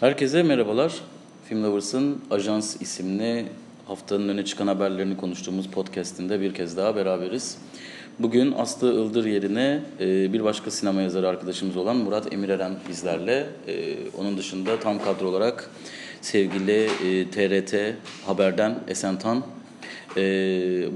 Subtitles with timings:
[0.00, 0.92] Herkese merhabalar.
[1.48, 3.46] Film Lovers'ın Ajans isimli
[3.86, 7.58] haftanın öne çıkan haberlerini konuştuğumuz podcastinde bir kez daha beraberiz.
[8.18, 13.46] Bugün Aslı Ildır yerine e, bir başka sinema yazarı arkadaşımız olan Murat Emireren bizlerle.
[13.68, 15.70] E, onun dışında tam kadro olarak
[16.20, 16.88] sevgili
[17.30, 17.94] TRT e,
[18.26, 19.42] Haber'den Esen Tan.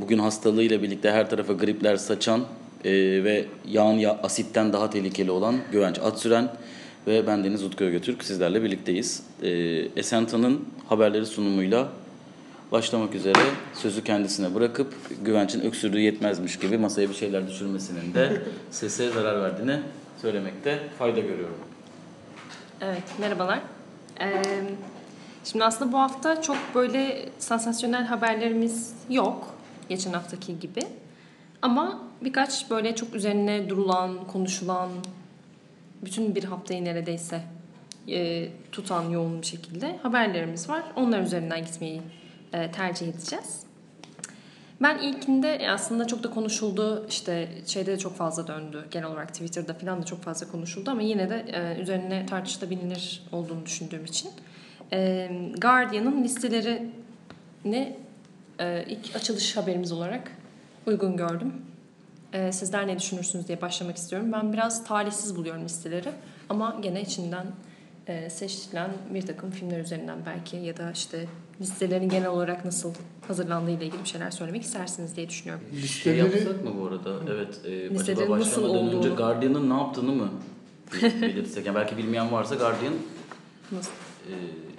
[0.01, 2.41] Bugün hastalığıyla birlikte her tarafa gripler saçan
[2.85, 6.49] ve yağın ya, asitten daha tehlikeli olan Güvenç Atsüren
[7.07, 9.23] ve ben Deniz Utku Götürk sizlerle birlikteyiz.
[9.97, 11.89] Esen Tan'ın haberleri sunumuyla
[12.73, 13.43] başlamak üzere
[13.75, 19.81] sözü kendisine bırakıp Güvenç'in öksürdüğü yetmezmiş gibi masaya bir şeyler düşürmesinin de sese zarar verdiğini
[20.23, 21.59] söylemekte fayda görüyorum.
[22.81, 23.61] Evet, merhabalar.
[24.21, 24.43] Ee,
[25.45, 29.55] şimdi aslında bu hafta çok böyle sansasyonel haberlerimiz yok.
[29.89, 30.81] Geçen haftaki gibi.
[31.63, 34.89] Ama birkaç böyle çok üzerine durulan, konuşulan,
[36.05, 37.43] bütün bir haftayı neredeyse
[38.09, 40.83] e, tutan yoğun bir şekilde haberlerimiz var.
[40.97, 42.03] Onlar üzerinden gitmeyi
[42.53, 43.71] e, tercih edeceğiz.
[44.83, 49.75] Ben ilkinde aslında çok da konuşuldu işte şeyde de çok fazla döndü genel olarak Twitter'da
[49.75, 54.31] falan da çok fazla konuşuldu ama yine de e, üzerine tartışılabilir olduğunu düşündüğüm için
[54.93, 57.97] e, Guardian'ın listelerini
[58.59, 60.33] e, ilk açılış haberimiz olarak
[60.87, 61.53] uygun gördüm.
[62.33, 64.33] E, sizler ne düşünürsünüz diye başlamak istiyorum.
[64.33, 66.09] Ben biraz talihsiz buluyorum listeleri
[66.49, 67.47] ama gene içinden
[68.07, 71.27] e, seçilen bir takım filmler üzerinden belki ya da işte
[71.61, 72.95] listelerin genel olarak nasıl
[73.29, 75.65] hazırlandığı ile ilgili bir şeyler söylemek istersiniz diye düşünüyorum.
[75.73, 76.17] Listeleri...
[76.17, 77.33] Şey yapsak mı bu arada?
[77.35, 77.61] Evet.
[77.65, 80.29] E, acaba başlamadan önce Guardian'ın ne yaptığını mı
[81.03, 81.67] belirtsek?
[81.67, 82.95] Yani belki bilmeyen varsa Guardian...
[83.73, 83.91] Nasıl?
[84.29, 84.35] E,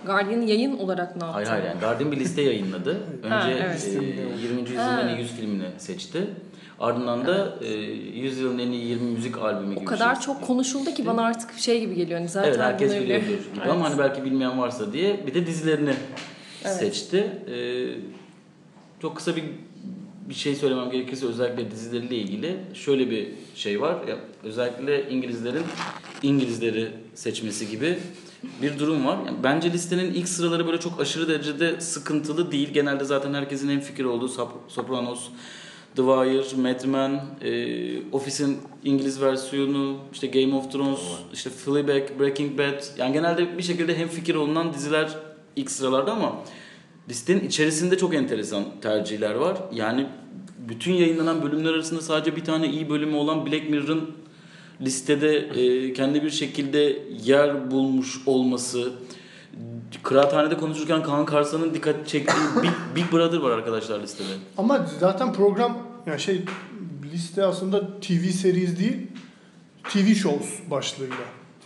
[0.06, 1.34] Guardian yayın olarak ne yaptı?
[1.34, 2.92] Hayır hayır yani Guardian bir liste yayınladı.
[3.24, 3.88] Önce ha, evet.
[3.88, 4.60] e, 20.
[4.60, 6.28] yüzyılın en iyi 100 filmini seçti.
[6.82, 10.24] Ardından da e, 100 yılın en iyi 20 müzik albümü gibi O kadar şey.
[10.24, 12.20] çok konuşuldu ki bana artık şey gibi geliyor.
[12.20, 13.72] Hani zaten evet herkes biliyordur gibi evet.
[13.72, 15.94] ama hani belki bilmeyen varsa diye bir de dizilerini
[16.66, 16.76] evet.
[16.76, 17.32] seçti.
[17.48, 17.88] Ee,
[19.02, 19.44] çok kısa bir
[20.30, 24.08] bir şey söylemem gerekirse özellikle dizileriyle ilgili şöyle bir şey var.
[24.08, 25.64] Ya, özellikle İngilizlerin
[26.24, 27.98] İngilizleri seçmesi gibi
[28.62, 29.18] bir durum var.
[29.26, 32.74] Yani bence listenin ilk sıraları böyle çok aşırı derecede sıkıntılı değil.
[32.74, 34.28] Genelde zaten herkesin en fikir olduğu
[34.68, 35.30] Sopranos,
[35.96, 41.00] The Wire, Mad Men, e, Office'in İngiliz versiyonu, işte Game of Thrones,
[41.34, 42.84] işte Fleabag, Breaking Bad.
[42.98, 45.18] Yani genelde bir şekilde hem fikir olunan diziler
[45.56, 46.36] ilk sıralarda ama
[47.10, 49.58] listenin içerisinde çok enteresan tercihler var.
[49.74, 50.08] Yani
[50.70, 54.12] bütün yayınlanan bölümler arasında sadece bir tane iyi bölümü olan Black Mirror'ın
[54.82, 58.94] listede e, kendi bir şekilde yer bulmuş olması,
[60.04, 64.28] Kıraathanede konuşurken Kaan Karsan'ın dikkat çektiği Big, Big Brother var arkadaşlar listede.
[64.58, 66.42] Ama zaten program yani şey
[67.14, 69.08] liste aslında TV series değil
[69.84, 71.16] TV shows başlığıyla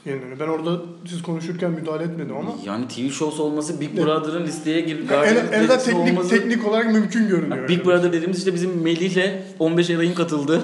[0.05, 0.39] yayınlanıyor.
[0.39, 2.51] Ben orada siz konuşurken müdahale etmedim ama.
[2.65, 6.29] Yani TV shows olması Big Brother'ın listeye girip en, en de teknik, olması...
[6.29, 7.57] teknik olarak mümkün görünüyor.
[7.57, 7.87] Yani Big yani.
[7.87, 10.61] Brother dediğimiz işte bizim Melih'le 15 adayın katıldı.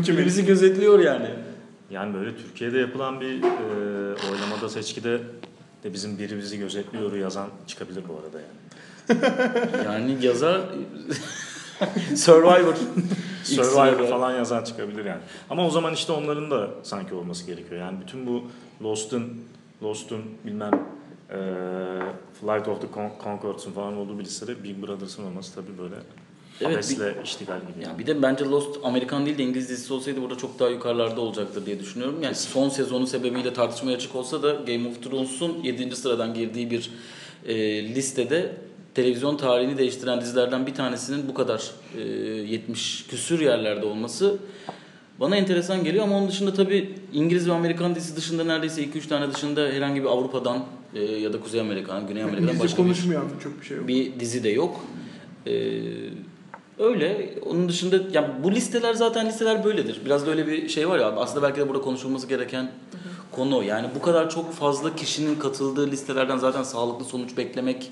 [0.00, 0.26] 02 Melih.
[0.26, 1.28] Bizi gözetliyor yani.
[1.90, 3.46] Yani böyle Türkiye'de yapılan bir e,
[4.32, 5.20] oylamada seçkide
[5.84, 9.84] de bizim biri bizi gözetliyor yazan çıkabilir bu arada yani.
[9.84, 10.60] yani yazar
[12.16, 12.74] Survivor.
[13.44, 15.20] Survivor falan yazan çıkabilir yani.
[15.50, 17.80] Ama o zaman işte onların da sanki olması gerekiyor.
[17.80, 18.44] Yani bütün bu
[18.82, 19.40] Lost'un
[19.82, 20.72] Lost'un bilmem
[21.30, 21.38] e,
[22.40, 22.86] Flight of the
[23.24, 25.94] Conchords'un falan olduğu bir listede Big Brothers'ın olması tabii böyle
[26.60, 27.84] Evet, Abesle bir, iştigal gibi.
[27.84, 27.98] Yani.
[27.98, 31.66] Bir de bence Lost Amerikan değil de İngiliz dizisi olsaydı burada çok daha yukarılarda olacaktır
[31.66, 32.22] diye düşünüyorum.
[32.22, 32.50] Yani Kesin.
[32.50, 35.96] son sezonu sebebiyle tartışmaya açık olsa da Game of Thrones'un 7.
[35.96, 36.90] sıradan girdiği bir
[37.46, 37.54] e,
[37.94, 38.52] listede
[38.94, 44.38] televizyon tarihini değiştiren dizilerden bir tanesinin bu kadar e, 70 küsür yerlerde olması
[45.20, 49.34] bana enteresan geliyor ama onun dışında tabii İngiliz ve Amerikan dizisi dışında neredeyse 2-3 tane
[49.34, 52.94] dışında herhangi bir Avrupa'dan e, ya da Kuzey Amerika'dan, Güney Amerika'dan başka bir,
[53.42, 53.88] çok bir şey yok.
[53.88, 54.84] Bir dizi de yok.
[55.46, 55.52] E,
[56.78, 57.34] Öyle.
[57.46, 60.00] Onun dışında ya bu listeler zaten listeler böyledir.
[60.04, 63.32] Biraz da öyle bir şey var ya aslında belki de burada konuşulması gereken hı hı.
[63.32, 63.64] konu.
[63.64, 67.90] Yani bu kadar çok fazla kişinin katıldığı listelerden zaten sağlıklı sonuç beklemek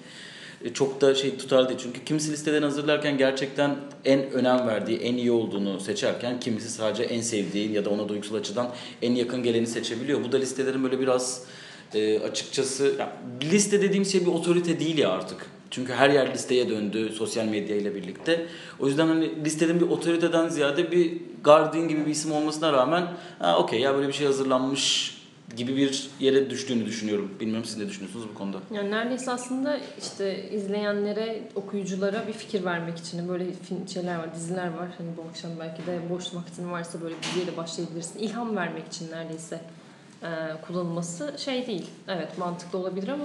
[0.64, 1.80] e, çok da şey tutar değil.
[1.82, 7.20] Çünkü kimisi listelerini hazırlarken gerçekten en önem verdiği, en iyi olduğunu seçerken kimisi sadece en
[7.20, 8.70] sevdiği ya da ona duygusal açıdan
[9.02, 10.24] en yakın geleni seçebiliyor.
[10.24, 11.42] Bu da listelerin böyle biraz
[11.94, 15.53] e, açıkçası ya, liste dediğim şey bir otorite değil ya artık.
[15.74, 18.46] Çünkü her yer listeye döndü sosyal medya ile birlikte.
[18.80, 23.06] O yüzden hani listenin bir otoriteden ziyade bir Guardian gibi bir isim olmasına rağmen
[23.38, 25.14] ha okey ya böyle bir şey hazırlanmış
[25.56, 27.30] gibi bir yere düştüğünü düşünüyorum.
[27.40, 28.56] Bilmiyorum siz ne düşünüyorsunuz bu konuda?
[28.70, 34.66] Yani neredeyse aslında işte izleyenlere, okuyuculara bir fikir vermek için böyle film şeyler var, diziler
[34.66, 34.88] var.
[34.98, 38.18] Hani bu akşam belki de boş vaktin varsa böyle bir diziye de başlayabilirsin.
[38.18, 39.60] İlham vermek için neredeyse
[40.66, 41.86] kullanılması şey değil.
[42.08, 43.24] Evet mantıklı olabilir ama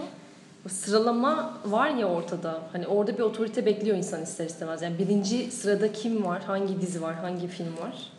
[0.68, 2.62] sıralama var ya ortada.
[2.72, 4.82] Hani orada bir otorite bekliyor insan ister istemez.
[4.82, 8.12] Yani birinci sırada kim var, hangi dizi var, hangi film var.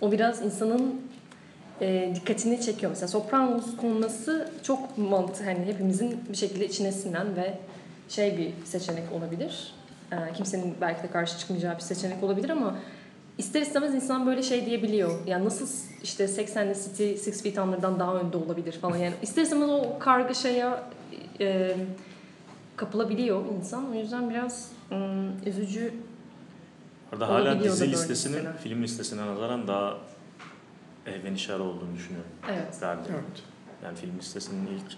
[0.00, 1.00] O biraz insanın
[1.80, 2.90] e, dikkatini çekiyor.
[2.90, 5.44] Mesela Sopranos konması çok mantıklı.
[5.44, 7.58] Hani hepimizin bir şekilde içine sinen ve
[8.08, 9.74] şey bir seçenek olabilir.
[10.12, 12.74] E, kimsenin belki de karşı çıkmayacağı bir seçenek olabilir ama
[13.38, 15.26] ister istemez insan böyle şey diyebiliyor.
[15.26, 15.68] Yani nasıl
[16.02, 18.96] işte Sex and the City Six Feet Under'dan daha önde olabilir falan.
[18.96, 20.82] Yani ister istemez o kargaşaya
[21.40, 21.76] e,
[22.76, 23.90] kapılabiliyor insan.
[23.90, 25.94] O yüzden biraz ım, üzücü
[27.12, 28.58] Orada hala dizi listesinin listeler.
[28.58, 29.98] film listesine nazaran daha
[31.06, 32.30] ehvenişar olduğunu düşünüyorum.
[32.50, 32.80] evet.
[32.80, 33.02] Galiba.
[33.10, 33.42] Evet.
[33.84, 34.96] Yani film listesinin ilk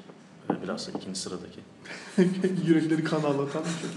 [0.50, 1.61] ve biraz da ikinci sıradaki.
[2.67, 3.90] Yürekleri kan ağlatan bir şey.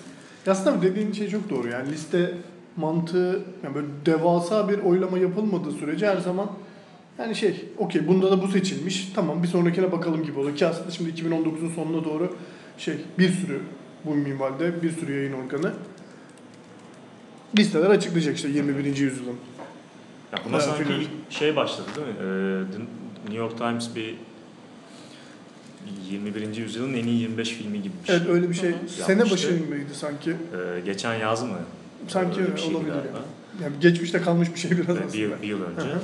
[0.52, 2.38] Aslında dediğin şey çok doğru yani liste
[2.76, 6.50] mantığı yani böyle devasa bir oylama yapılmadığı sürece her zaman
[7.20, 10.92] yani şey okey bunda da bu seçilmiş tamam bir sonrakine bakalım gibi oluyor ki aslında
[10.92, 12.36] şimdi 2019'un sonuna doğru
[12.78, 13.60] şey bir sürü
[14.06, 15.74] bu minvalde bir sürü yayın organı
[17.58, 18.86] listeler açıklayacak işte 21.
[18.98, 19.36] yüzyılın.
[20.34, 21.02] Ya buna Evet, sanki film.
[21.02, 22.14] ilk şey başladı değil mi?
[22.22, 24.16] Ee, New York Times bir
[26.12, 26.56] 21.
[26.56, 28.16] yüzyılın en iyi 25 filmi gibi bir şey.
[28.16, 28.76] Evet öyle bir şey hı.
[28.90, 29.48] sene Yapmıştı.
[29.52, 30.32] başı mıydı sanki?
[30.32, 31.58] Ee, geçen yaz mı?
[32.08, 33.08] Sanki Öyle bir şeydi olabilir yani.
[33.64, 35.14] Yani geçmişte kalmış bir şey biraz Ee, aslında.
[35.14, 35.82] bir, yıl- bir yıl önce.
[35.82, 36.00] Hı hı.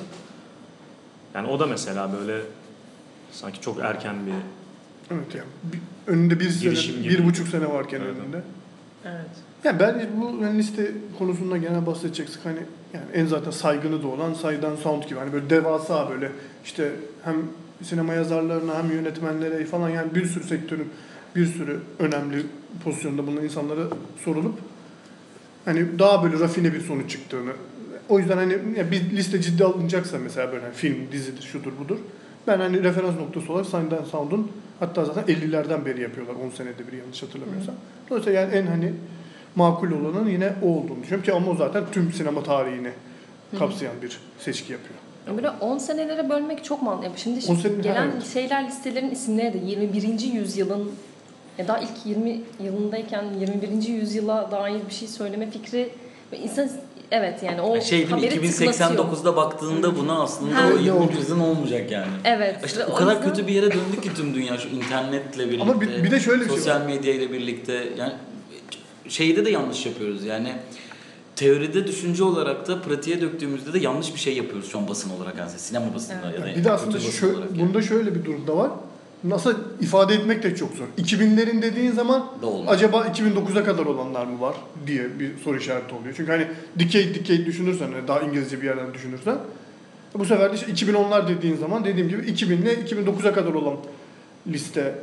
[1.35, 2.41] Yani o da mesela böyle
[3.31, 4.33] sanki çok erken bir
[5.15, 7.09] Evet yani bir- önünde bir sene, gibi.
[7.09, 8.15] bir buçuk sene varken Evet.
[8.23, 8.41] önünde.
[9.05, 9.29] Evet.
[9.63, 12.59] Yani ben bu liste konusunda genel bahsedeceksek hani
[12.93, 16.31] yani en zaten saygını da olan Saydan Sound gibi hani böyle devasa böyle
[16.65, 16.91] işte
[17.23, 17.35] hem
[17.83, 20.89] sinema yazarlarına hem yönetmenlere falan yani bir sürü sektörün
[21.35, 22.45] bir sürü önemli
[22.83, 23.83] pozisyonda bulunan insanlara
[24.25, 24.59] sorulup
[25.65, 27.51] hani daha böyle rafine bir sonuç çıktığını
[28.09, 31.97] o yüzden hani ya bir liste ciddi alınacaksa mesela böyle hani film, dizidir, şudur budur.
[32.47, 36.97] Ben hani referans noktası olarak Saydan Sound'un hatta zaten 50'lerden beri yapıyorlar 10 senede bir
[36.97, 37.75] yanlış hatırlamıyorsam.
[38.09, 38.93] Dolayısıyla yani en hani
[39.55, 42.91] makul olanın yine o olduğunu düşünüyorum ki ama o zaten tüm sinema tarihini
[43.59, 44.99] kapsayan bir seçki yapıyor.
[45.35, 47.17] Böyle 10 senelere bölmek çok mantıklı.
[47.17, 48.33] Şimdi 10 sene- gelen evet.
[48.33, 50.19] şeyler listelerin isimleri de 21.
[50.19, 50.91] yüzyılın
[51.57, 53.87] ya daha ilk 20 yılındayken 21.
[53.87, 55.89] yüzyıla dair bir şey söyleme fikri
[56.43, 56.69] insan
[57.13, 58.73] evet yani o şey değil haberi tıklatıyor.
[58.73, 60.67] 2089'da baktığında buna aslında Ha.
[60.73, 61.11] o Ne 20 oldu?
[61.19, 62.07] yüzyılın olmayacak yani.
[62.25, 62.55] Evet.
[62.65, 65.61] İşte ve o kadar yüzden- kötü bir yere döndü ki tüm dünya şu internetle birlikte.
[65.63, 68.13] Ama bir- bir de şöyle bir şey Sosyal medya ile birlikte yani
[69.09, 70.53] şeyde de yanlış yapıyoruz yani
[71.35, 75.37] teoride düşünce olarak da pratiğe döktüğümüzde de yanlış bir şey yapıyoruz şu an basın olarak
[75.37, 76.39] yani sinema basında Evet.
[76.39, 77.59] ya da Bir de aslında şöyle, olarak yani.
[77.67, 78.71] bunda şöyle bir durum da var.
[79.23, 80.85] Nasıl ifade etmek de çok zor.
[80.97, 82.27] 2000'lerin dediğin zaman
[82.67, 84.55] acaba 2009'a kadar olanlar mı var
[84.87, 86.13] diye bir soru işareti oluyor.
[86.17, 86.47] Çünkü hani
[86.79, 89.37] dikey dikey düşünürsen hani daha İngilizce bir yerden düşünürsen
[90.15, 93.77] bu sefer de işte 2010'lar dediğin zaman dediğim gibi 2000 ile 2009'a kadar olan
[94.47, 94.95] liste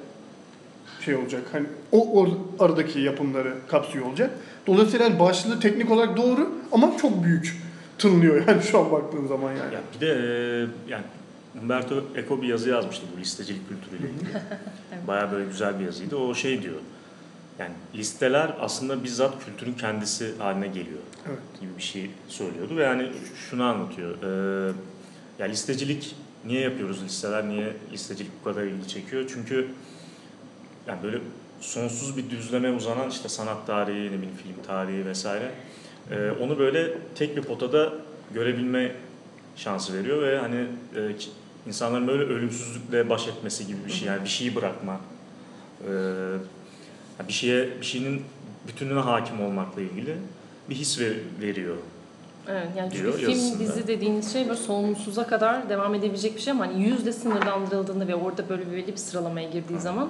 [1.04, 1.42] şey olacak.
[1.52, 4.30] Hani o, o aradaki yapımları kapsıyor olacak.
[4.66, 7.56] Dolayısıyla hani başlığı teknik olarak doğru ama çok büyük
[7.98, 9.74] tınlıyor yani şu an baktığın zaman yani.
[9.74, 10.06] Ya bir de
[10.88, 11.04] yani
[11.62, 14.28] Umberto Eco bir yazı yazmıştı bu listecilik kültürüyle ilgili.
[15.06, 16.16] Bayağı böyle güzel bir yazıydı.
[16.16, 16.74] O şey diyor.
[17.58, 20.98] Yani listeler aslında bizzat kültürün kendisi haline geliyor
[21.28, 21.38] Evet.
[21.60, 23.08] gibi bir şey söylüyordu ve yani
[23.50, 24.10] şunu anlatıyor.
[24.22, 24.72] E,
[25.38, 26.16] ya listecilik
[26.46, 27.48] niye yapıyoruz listeler?
[27.48, 29.24] Niye listecilik bu kadar ilgi çekiyor?
[29.34, 29.68] Çünkü
[30.86, 31.18] yani böyle
[31.60, 35.50] sonsuz bir düzleme uzanan işte sanat tarihi, ne bileyim film tarihi vesaire.
[36.10, 37.92] e, onu böyle tek bir potada
[38.34, 38.92] görebilme
[39.56, 40.66] şansı veriyor ve hani
[40.96, 41.16] e,
[41.66, 45.00] insanların böyle ölümsüzlükle baş etmesi gibi bir şey yani bir şeyi bırakma
[45.88, 45.90] e,
[47.18, 48.22] yani bir şeye bir şeyin
[48.68, 50.16] bütününe hakim olmakla ilgili
[50.70, 51.76] bir his ver- veriyor.
[52.48, 53.58] Evet, yani çünkü diyor film, yazısında.
[53.58, 58.14] dizi dediğiniz şey böyle sonsuza kadar devam edebilecek bir şey ama hani yüzde sınırlandırıldığında ve
[58.14, 60.08] orada böyle belli bir sıralamaya girdiği zaman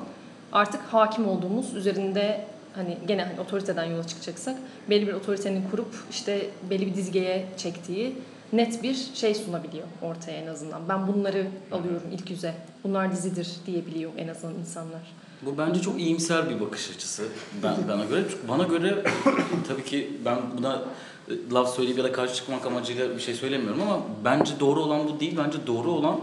[0.52, 4.56] artık hakim olduğumuz üzerinde hani gene hani otoriteden yola çıkacaksak
[4.90, 8.16] belli bir otoritenin kurup işte belli bir dizgeye çektiği
[8.52, 10.88] net bir şey sunabiliyor ortaya en azından.
[10.88, 12.54] Ben bunları alıyorum ilk yüze.
[12.84, 15.00] Bunlar dizidir diyebiliyor en azından insanlar.
[15.42, 17.22] Bu bence çok iyimser bir bakış açısı
[17.62, 18.24] ben, bana göre.
[18.30, 19.04] Çünkü bana göre
[19.68, 20.82] tabii ki ben buna
[21.28, 25.08] e, laf söyleyip ya da karşı çıkmak amacıyla bir şey söylemiyorum ama bence doğru olan
[25.08, 25.36] bu değil.
[25.44, 26.20] Bence doğru olan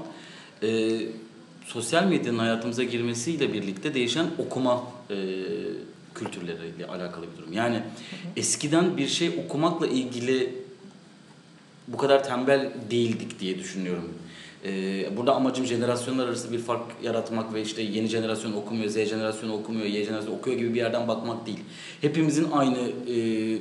[0.63, 0.99] e,
[1.65, 5.15] sosyal medyanın hayatımıza girmesiyle birlikte değişen okuma e,
[6.15, 7.53] kültürleriyle alakalı bir durum.
[7.53, 7.81] Yani
[8.35, 10.66] eskiden bir şey okumakla ilgili
[11.87, 14.09] bu kadar tembel değildik diye düşünüyorum.
[14.65, 19.53] Ee, burada amacım jenerasyonlar arası bir fark yaratmak ve işte yeni jenerasyon okumuyor, Z jenerasyonu
[19.53, 21.59] okumuyor, Y jenerasyonu okuyor gibi bir yerden bakmak değil.
[22.01, 22.77] Hepimizin aynı
[23.15, 23.57] e,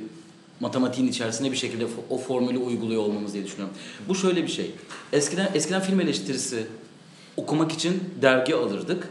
[0.59, 3.75] matematiğin içerisinde bir şekilde o formülü uyguluyor olmamız diye düşünüyorum.
[4.07, 4.71] Bu şöyle bir şey.
[5.13, 6.65] Eskiden eskiden film eleştirisi
[7.37, 9.07] okumak için dergi alırdık.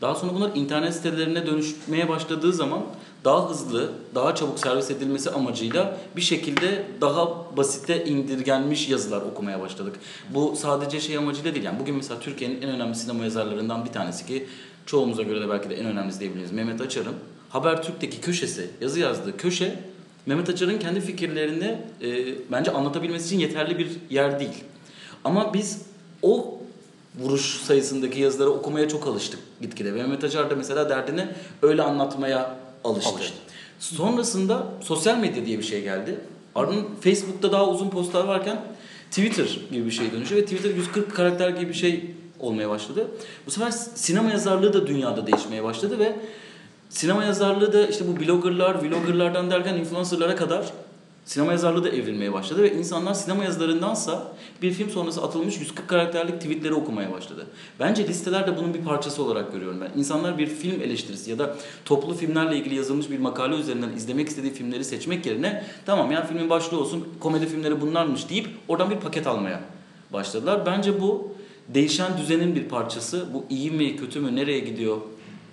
[0.00, 2.82] Daha sonra bunlar internet sitelerine dönüşmeye başladığı zaman
[3.24, 9.96] daha hızlı, daha çabuk servis edilmesi amacıyla bir şekilde daha basite indirgenmiş yazılar okumaya başladık.
[10.30, 11.64] Bu sadece şey amacıyla değil.
[11.64, 14.46] Yani bugün mesela Türkiye'nin en önemli sinema yazarlarından bir tanesi ki
[14.86, 16.52] çoğumuza göre de belki de en önemlisi diyebiliriz.
[16.52, 17.14] Mehmet Açar'ın
[17.50, 19.78] Habertürk'teki köşesi, yazı yazdığı köşe
[20.26, 24.64] Mehmet Açar'ın kendi fikirlerini e, bence anlatabilmesi için yeterli bir yer değil.
[25.24, 25.82] Ama biz
[26.22, 26.58] o
[27.20, 29.92] vuruş sayısındaki yazıları okumaya çok alıştık gitgide.
[29.92, 31.26] Mehmet Acar da mesela derdini
[31.62, 33.10] öyle anlatmaya alıştı.
[33.10, 33.34] Alıştı.
[33.78, 36.20] Sonrasında sosyal medya diye bir şey geldi.
[36.54, 38.60] Ardından Facebook'ta daha uzun postlar varken
[39.10, 43.08] Twitter gibi bir şey dönüştü ve Twitter 140 karakter gibi bir şey olmaya başladı.
[43.46, 46.16] Bu sefer sinema yazarlığı da dünyada değişmeye başladı ve
[46.88, 50.72] sinema yazarlığı da işte bu bloggerlar, vloggerlardan derken influencerlara kadar
[51.24, 56.40] sinema yazarlığı da evrilmeye başladı ve insanlar sinema yazılarındansa bir film sonrası atılmış 140 karakterlik
[56.40, 57.46] tweetleri okumaya başladı.
[57.80, 59.98] Bence listeler de bunun bir parçası olarak görüyorum ben.
[59.98, 64.52] İnsanlar bir film eleştirisi ya da toplu filmlerle ilgili yazılmış bir makale üzerinden izlemek istediği
[64.52, 69.26] filmleri seçmek yerine tamam ya filmin başlığı olsun komedi filmleri bunlarmış deyip oradan bir paket
[69.26, 69.60] almaya
[70.12, 70.66] başladılar.
[70.66, 71.34] Bence bu
[71.68, 73.26] değişen düzenin bir parçası.
[73.34, 74.96] Bu iyi mi kötü mü nereye gidiyor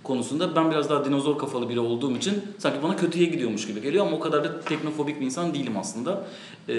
[0.03, 4.07] konusunda ben biraz daha dinozor kafalı biri olduğum için sanki bana kötüye gidiyormuş gibi geliyor
[4.07, 6.23] ama o kadar da teknofobik bir insan değilim aslında.
[6.69, 6.73] Ee,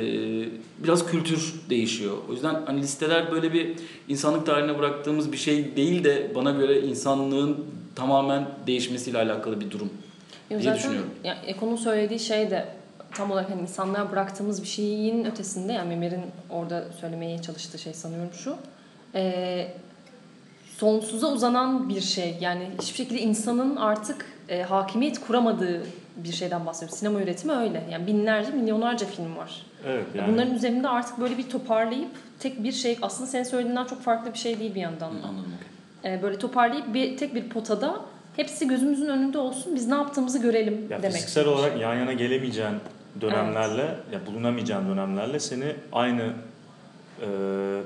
[0.78, 2.16] biraz kültür değişiyor.
[2.28, 3.76] O yüzden hani listeler böyle bir
[4.08, 9.90] insanlık tarihine bıraktığımız bir şey değil de bana göre insanlığın tamamen değişmesiyle alakalı bir durum
[10.50, 11.10] Ya diye düşünüyorum.
[11.24, 12.68] ya Eko'nun söylediği şey de
[13.14, 18.30] tam olarak hani insanlığa bıraktığımız bir şeyin ötesinde yani Memer'in orada söylemeye çalıştığı şey sanıyorum
[18.32, 18.56] şu.
[19.14, 19.72] Ee,
[20.80, 22.36] sonsuza uzanan bir şey.
[22.40, 25.82] Yani hiçbir şekilde insanın artık e, hakimiyet kuramadığı
[26.16, 26.98] bir şeyden bahsediyoruz.
[26.98, 27.82] Sinema üretimi öyle.
[27.90, 29.66] Yani binlerce, milyonlarca film var.
[29.86, 30.32] Evet yani.
[30.32, 34.38] Bunların üzerinde artık böyle bir toparlayıp tek bir şey aslında senin söylediğinden çok farklı bir
[34.38, 35.26] şey değil bir yandan da.
[35.28, 35.54] Anladım.
[36.04, 38.00] Ee, böyle toparlayıp bir tek bir potada
[38.36, 39.74] hepsi gözümüzün önünde olsun.
[39.74, 41.12] Biz ne yaptığımızı görelim Ya demek.
[41.12, 42.74] fiziksel olarak yan yana gelemeyeceğin
[43.20, 46.32] dönemlerle, ya bulunamayacağın dönemlerle seni aynı
[47.22, 47.26] e,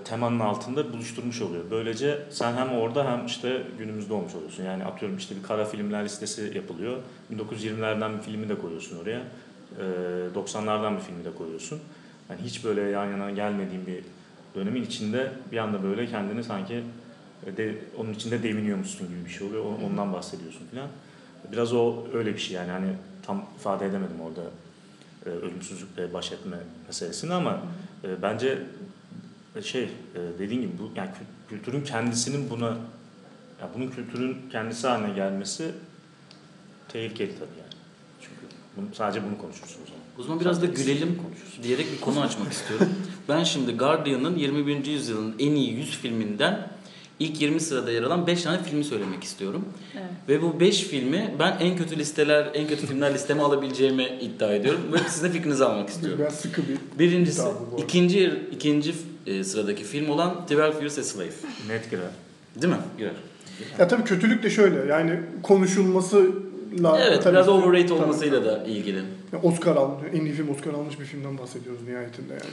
[0.04, 1.64] temanın altında buluşturmuş oluyor.
[1.70, 4.64] Böylece sen hem orada hem işte günümüzde olmuş oluyorsun.
[4.64, 6.96] Yani atıyorum işte bir kara filmler listesi yapılıyor.
[7.32, 9.20] 1920'lerden bir filmi de koyuyorsun oraya.
[9.78, 9.84] E,
[10.34, 11.80] 90'lardan bir filmi de koyuyorsun.
[12.30, 14.04] Yani hiç böyle yan yana gelmediğin bir
[14.54, 16.82] dönemin içinde bir anda böyle kendini sanki
[17.46, 19.64] e, de, onun içinde deviniyormuşsun gibi bir şey oluyor.
[19.90, 20.88] Ondan bahsediyorsun falan.
[21.52, 22.88] Biraz o öyle bir şey yani hani
[23.26, 24.42] tam ifade edemedim orada
[25.26, 27.62] e, ölümsüzlükle baş etme meselesini ama
[28.04, 28.58] e, bence
[29.62, 29.88] şey e,
[30.38, 32.68] dediğin gibi bu yani kü- kültürün kendisinin buna
[33.60, 35.70] ya bunun kültürün kendisi haline gelmesi
[36.88, 37.72] tehlikeli tabii yani.
[38.20, 40.00] Çünkü bunu, sadece bunu konuşursun o zaman.
[40.18, 41.18] O zaman biraz da gülelim
[41.62, 42.88] diyerek bir konu açmak istiyorum.
[43.28, 44.84] Ben şimdi Guardian'ın 21.
[44.86, 46.68] yüzyılın en iyi 100 filminden
[47.18, 49.64] ilk 20 sırada yer alan 5 tane filmi söylemek istiyorum.
[49.94, 50.04] Evet.
[50.28, 54.80] Ve bu 5 filmi ben en kötü listeler, en kötü filmler listeme alabileceğimi iddia ediyorum.
[54.92, 56.18] Ve sizin de fikrinizi almak istiyorum.
[56.18, 57.42] Biraz sıkı bir Birincisi,
[57.78, 58.94] ikinci, ikinci
[59.26, 61.28] e, sıradaki film olan 12 Years a Slave.
[61.68, 62.04] Net girer.
[62.62, 62.80] Değil mi?
[62.98, 63.12] Girer.
[63.78, 68.02] Ya tabii kötülük de şöyle yani konuşulmasıyla Evet, tabii biraz overrated tabii.
[68.02, 68.98] olmasıyla da ilgili.
[69.32, 70.02] Ya Oscar aldı.
[70.14, 72.44] En iyi film Oscar almış bir filmden bahsediyoruz nihayetinde yani.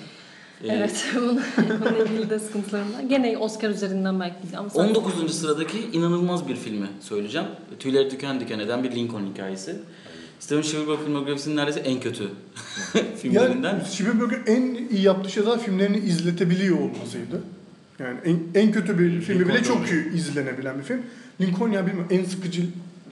[0.63, 3.01] Ee, Evet, bunun- bununla ilgili de sıkıntılarım var.
[3.09, 5.33] Gene Oscar üzerinden belki değil ama sen- 19.
[5.39, 7.47] sıradaki inanılmaz bir filmi söyleyeceğim.
[7.79, 9.75] Tüyleri diken diken eden bir Lincoln hikayesi.
[10.41, 12.23] Steven Spielberg filmografisinin neredeyse en kötü
[13.21, 13.73] filmlerinden.
[13.73, 17.41] Yani Spielberg'in en iyi yaptığı şey zaten filmlerini izletebiliyor olmasıydı.
[17.99, 21.01] Yani en, en kötü bir filmi bile Lincoln çok iyi izlenebilen bir film.
[21.41, 22.61] Lincoln ya bilmiyorum en sıkıcı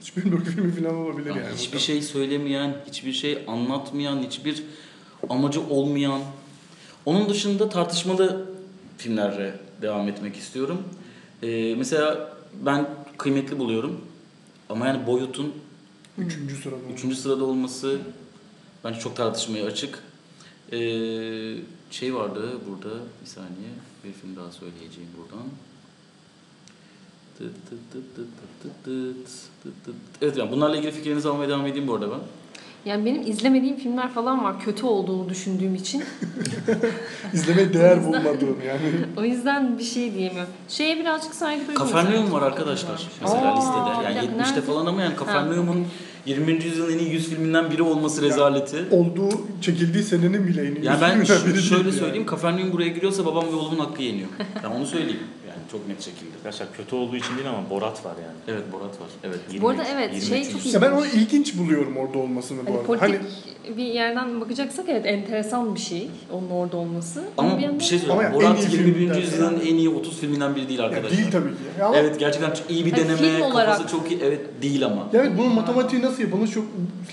[0.00, 1.56] Spielberg filmi falan olabilir Yani yani.
[1.56, 4.62] hiçbir şey söylemeyen, hiçbir şey anlatmayan, hiçbir
[5.28, 6.20] amacı olmayan.
[7.06, 8.50] Onun dışında tartışmalı
[8.98, 10.82] filmlerle devam etmek istiyorum.
[11.42, 14.00] Ee, mesela ben kıymetli buluyorum.
[14.68, 15.52] Ama yani boyutun
[16.20, 16.92] Üçüncü sırada.
[16.94, 17.98] Üçüncü sırada olması
[18.84, 19.98] bence çok tartışmaya açık.
[20.72, 21.56] Ee,
[21.90, 23.70] şey vardı burada bir saniye
[24.04, 25.46] bir film daha söyleyeceğim buradan.
[30.22, 32.20] Evet yani bunlarla ilgili fikrinizi almaya devam edeyim bu arada ben.
[32.84, 36.04] Yani benim izlemediğim filmler falan var kötü olduğunu düşündüğüm için.
[37.34, 38.80] İzlemeye değer bulmadığım yani.
[39.16, 40.52] O yüzden bir şey diyemiyorum.
[40.68, 41.90] Şeye birazcık saygı duyuyorum.
[41.90, 44.04] Kafernaum var arkadaşlar mesela Aa, listede.
[44.04, 44.42] Yani nerede?
[44.42, 45.86] 70'te falan ama yani Kafernaum'un
[46.26, 46.52] 20.
[46.52, 48.84] yüzyılın en iyi 100 filminden biri olması rezaleti.
[48.90, 49.28] Olduğu,
[49.60, 53.54] çekildiği senenin bile en iyi Yani ben biri şöyle söyleyeyim Kafernaum buraya giriyorsa babam ve
[53.54, 54.28] oğlumun hakkı yeniyor.
[54.64, 55.20] Ben onu söyleyeyim.
[55.50, 56.30] Yani Çok net şekilde.
[56.36, 58.36] Arkadaşlar kötü olduğu için değil ama Borat var yani.
[58.58, 59.08] Evet Borat var.
[59.24, 59.38] Evet.
[59.50, 60.28] 20 Bu arada evet, 23.
[60.28, 62.86] şey çok Ya ben onu ilginç buluyorum orada olmasını bu Hani arada.
[62.86, 67.24] politik Hani bir yerden bakacaksak evet enteresan bir şey onun orada olması.
[67.38, 68.32] Ama bir bir şey söyleyeyim.
[68.34, 69.08] Borat iyi film 21.
[69.08, 71.18] dersen- yüzyılın en iyi 30 filminden biri değil ya arkadaşlar.
[71.18, 71.56] değil tabii ki.
[71.78, 73.18] Ya ama Evet gerçekten çok iyi bir Hani deneme.
[73.18, 74.20] film Kafası olarak- çok iyi.
[74.24, 74.96] Evet değil ama.
[75.12, 76.64] Ya evet bunun matematiği nasıl yapılmış çok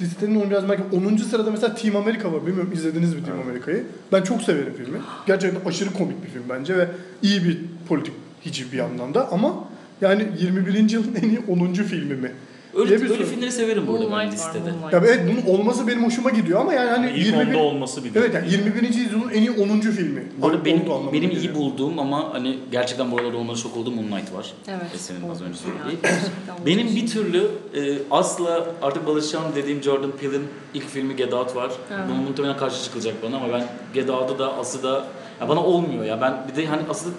[0.01, 1.23] listenin onu biraz belki 10.
[1.23, 2.45] sırada mesela Team America var.
[2.47, 3.83] Bilmiyorum izlediniz mi Team America'yı?
[4.11, 4.97] Ben çok severim filmi.
[5.27, 6.87] Gerçekten aşırı komik bir film bence ve
[7.21, 9.53] iyi bir politik hiçbir bir yandan da ama
[10.01, 10.89] yani 21.
[10.89, 11.73] yılın en iyi 10.
[11.73, 12.31] filmi mi?
[12.77, 13.25] Öyle, öyle soru.
[13.25, 14.69] filmleri severim bu arada ben listede.
[14.91, 18.15] Ya evet bunun olması benim hoşuma gidiyor ama yani hani ilk 21 onda olması bir
[18.15, 18.83] Evet yani 21.
[18.83, 19.79] yüzyılın en iyi 10.
[19.79, 20.23] filmi.
[20.37, 21.53] Bu arada benim, benim geliyor.
[21.53, 24.53] iyi bulduğum ama hani gerçekten bu aralar olmaları şok olduğum Moonlight var.
[24.67, 24.95] Evet.
[24.95, 26.01] Esen'in az önce yani söylediği.
[26.01, 31.55] gerçekten Benim bir türlü e, asla artık alışacağım dediğim Jordan Peele'in ilk filmi Get Out
[31.55, 31.71] var.
[31.89, 32.07] Ha.
[32.09, 35.05] Bunun muhtemelen karşı çıkılacak bana ama ben Get Out'u da As'ı da
[35.41, 36.21] ya bana olmuyor ya.
[36.21, 37.09] Ben bir de hani As'ı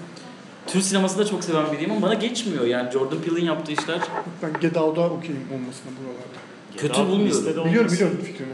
[0.68, 4.00] Türk sinemasını da çok seven biriyim ama bana geçmiyor yani Jordan Peele'in yaptığı işler.
[4.42, 6.38] Ben Get Out'a okeyim olmasına buralarda.
[6.76, 7.40] Kötü Daha bu bulmuyorum.
[7.46, 8.48] Biliyorum olması- biliyorum fikrini.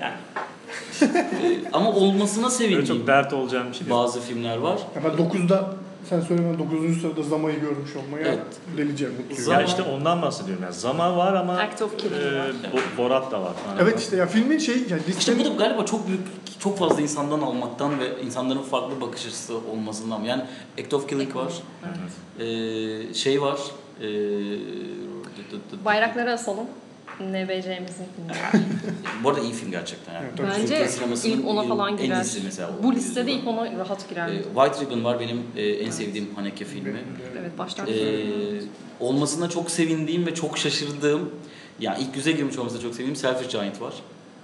[0.00, 0.14] Yani
[1.44, 3.96] E, ama olmasına öyle sevindiğim çok dert olacağım bir şey değil.
[3.96, 4.78] bazı filmler var.
[4.96, 5.74] Ya ben 9'da
[6.10, 7.00] sen söylemen 9.
[7.00, 8.38] sırada Zama'yı görmüş olmaya Evet.
[8.76, 9.42] delice mutluyum.
[9.42, 10.74] Zama- Ya işte ondan bahsediyorum yani.
[10.74, 12.48] Zama var ama Act of Killing e, var.
[12.74, 13.52] Bo- Borat da var.
[13.54, 13.78] falan.
[13.80, 16.20] Evet işte ya filmin şey yani İşte listenin bu da galiba çok büyük,
[16.60, 20.24] çok fazla insandan almaktan ve insanların farklı bakış açısı olmasından.
[20.24, 20.42] Yani
[20.80, 21.52] Act of Killing var,
[22.40, 23.58] ee, şey var,
[24.00, 24.04] ee,
[25.84, 26.66] Bayrakları asalım.
[27.20, 28.32] NBC'mizin filmi.
[29.24, 30.26] bu arada iyi film gerçekten yani.
[30.38, 30.50] Evet.
[30.60, 30.88] Bence
[31.28, 32.16] ilk ona falan en girer.
[32.22, 32.70] iyisi mesela.
[32.82, 34.28] Bu listede ilk ona rahat girer.
[34.28, 37.02] Ee, White Ribbon var benim ee, en sevdiğim Haneke filmi.
[37.40, 37.92] evet baştan Ee,
[39.00, 41.30] olmasına çok sevindiğim ve çok şaşırdığım,
[41.80, 43.94] yani ilk yüze girmiş olmasına çok sevindiğim Selfish Giant var.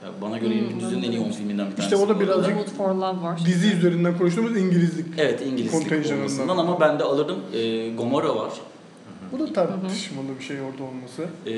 [0.04, 0.82] Yani bana göre Hmm, 20.
[0.82, 1.82] yüzyılın en iyi 10 filminden bir tanesi.
[1.94, 2.48] İşte o da bu biraz- arada.
[2.48, 3.40] The Wood for Love var.
[3.46, 5.06] dizi üzerinden konuştuğumuz İngilizlik.
[5.18, 7.38] Evet İngilizlik olmasından ama ben de alırdım.
[7.54, 8.52] Ee, Gomorra var.
[9.32, 11.26] Bu da tartışmalı bir şey orada olması.
[11.46, 11.50] Ee,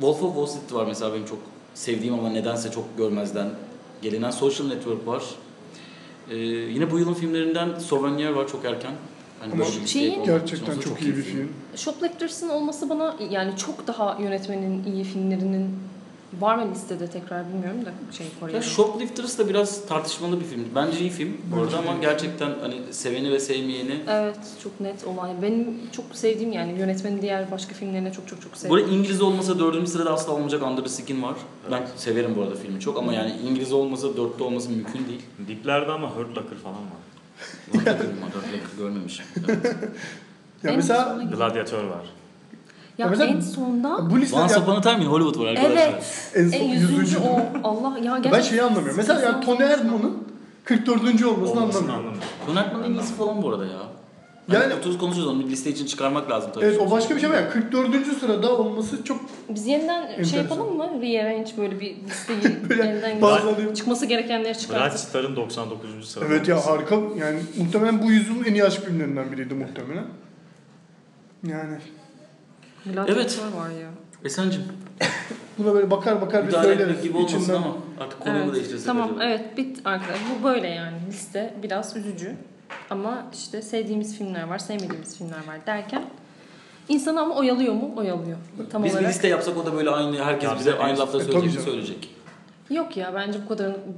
[0.00, 1.38] Wolf of Wall Street var mesela benim çok
[1.74, 3.48] sevdiğim ama nedense çok görmezden
[4.02, 5.22] gelinen Social Network var.
[6.30, 8.92] Ee, yine bu yılın filmlerinden Souvenir var çok erken.
[9.40, 11.48] Hani Ama böyle bir şeyin- şey olmak Gerçekten olsa çok iyi bir film.
[11.76, 15.70] Shoplifters'ın olması bana yani çok daha yönetmenin iyi filmlerinin
[16.40, 18.56] var mı listede tekrar bilmiyorum da şey Kore'de.
[18.56, 20.64] Ya Shoplifters da biraz tartışmalı bir film.
[20.74, 24.00] Bence iyi film bu arada ama gerçekten hani seveni ve sevmeyeni.
[24.08, 25.30] Evet çok net olay.
[25.42, 28.84] Benim çok sevdiğim yani yönetmenin diğer başka filmlerine çok çok çok Bu sevdiğim.
[28.84, 31.34] arada İngiliz olmasa dördüncü sırada asla olmayacak Under the Skin var.
[31.70, 35.22] Ben severim bu arada filmi çok ama yani İngiliz olmasa dörtte olması mümkün değil.
[35.48, 37.00] Diplerde ama Hurt Locker falan var.
[38.34, 39.24] Dört Locker görmemişim.
[39.48, 39.76] Evet.
[40.62, 42.04] Ya En mesela Gladyatör var.
[43.00, 45.88] Ya Ya en sonda bu liste Once Upon a Time in Hollywood var arkadaşlar.
[45.88, 47.16] evet en en son yüzüncü 100.
[47.16, 48.32] o Allah ya gerçekten.
[48.32, 48.96] Ben şeyi anlamıyorum.
[48.96, 50.18] Mesela yani Tony Erdmann'ın
[50.64, 51.00] 44.
[51.00, 51.90] olmasını Olmasını anlamıyorum.
[51.90, 52.20] anlamıyorum.
[52.48, 53.72] Yönetmenin en iyisi falan bu arada ya.
[54.52, 56.64] Yani- Yani 30 konuşuyoruz onu bir liste için çıkarmak lazım tabii.
[56.64, 58.12] Evet o başka bir şey ama yani 44.
[58.20, 60.84] sırada olması çok Biz yeniden şey yapalım mı?
[61.02, 62.38] Rearrange böyle bir listeyi
[62.78, 64.98] yeniden bazıları- çıkması gerekenleri Bright çıkartıp.
[65.00, 66.04] Star'ın 99.
[66.08, 66.26] sırada.
[66.34, 70.04] Evet ya harika yani muhtemelen bu yüzyılın en iyi aşk filmlerinden biriydi muhtemelen.
[71.46, 71.76] Yani
[72.84, 73.40] Gladyatör Evet.
[73.56, 73.88] var ya.
[74.24, 74.62] Esen'cim
[75.58, 77.54] buna böyle bakar bakar bir söyleriz gibi olmasın içinden.
[77.56, 79.24] ama artık konuyu Evet, değiştirsek tamam acaba?
[79.24, 80.20] evet bit arkadaşlar.
[80.40, 82.34] Bu böyle yani liste biraz üzücü.
[82.90, 86.02] Ama işte sevdiğimiz filmler var, sevmediğimiz filmler var derken
[86.88, 87.90] insanı ama oyalıyor mu?
[87.96, 88.36] Oyalıyor.
[88.72, 89.10] Tam Biz bir olarak.
[89.10, 92.10] liste yapsak o da böyle aynı herkes bize aynı lafları E, söyleyecek.
[92.70, 93.90] Yok ya bence bu kadarını bu,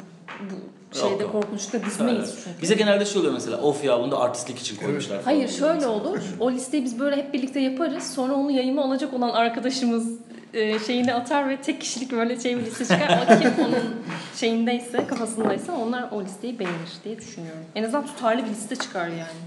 [0.51, 1.33] bu şeyde yok.
[1.33, 2.43] korkunçlukta dizmeyiz Evet.
[2.45, 2.63] çünkü.
[2.63, 5.23] Bize genelde şey oluyor mesela of ya bunu da artistlik için koymuşlar.
[5.23, 5.25] falan.
[5.37, 6.19] Hayır şöyle olur.
[6.41, 8.15] O listeyi biz böyle hep birlikte yaparız.
[8.15, 10.13] Sonra onu yayıma alacak olan arkadaşımız
[10.55, 13.27] e, şeyini atar ve tek kişilik böyle şey bir liste çıkar.
[13.27, 13.95] O kim onun
[14.37, 17.61] şeyindeyse, kafasındaysa onlar o listeyi beğenir diye düşünüyorum.
[17.75, 19.41] En azından tutarlı bir liste çıkar yani.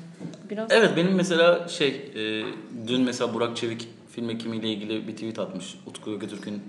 [0.50, 2.44] Biraz Evet benim mesela şey e,
[2.88, 5.76] dün mesela Burak Çevik film ekimiyle ilgili bir tweet atmış.
[5.88, 6.62] Utku Göketürk'ün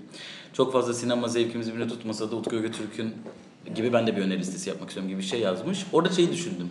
[0.53, 3.13] çok fazla sinema zevkimizi bile tutmasa da Utku Göketürk'ün
[3.75, 5.85] gibi ben de bir öneri listesi yapmak istiyorum gibi bir şey yazmış.
[5.93, 6.69] Orada şeyi düşündüm.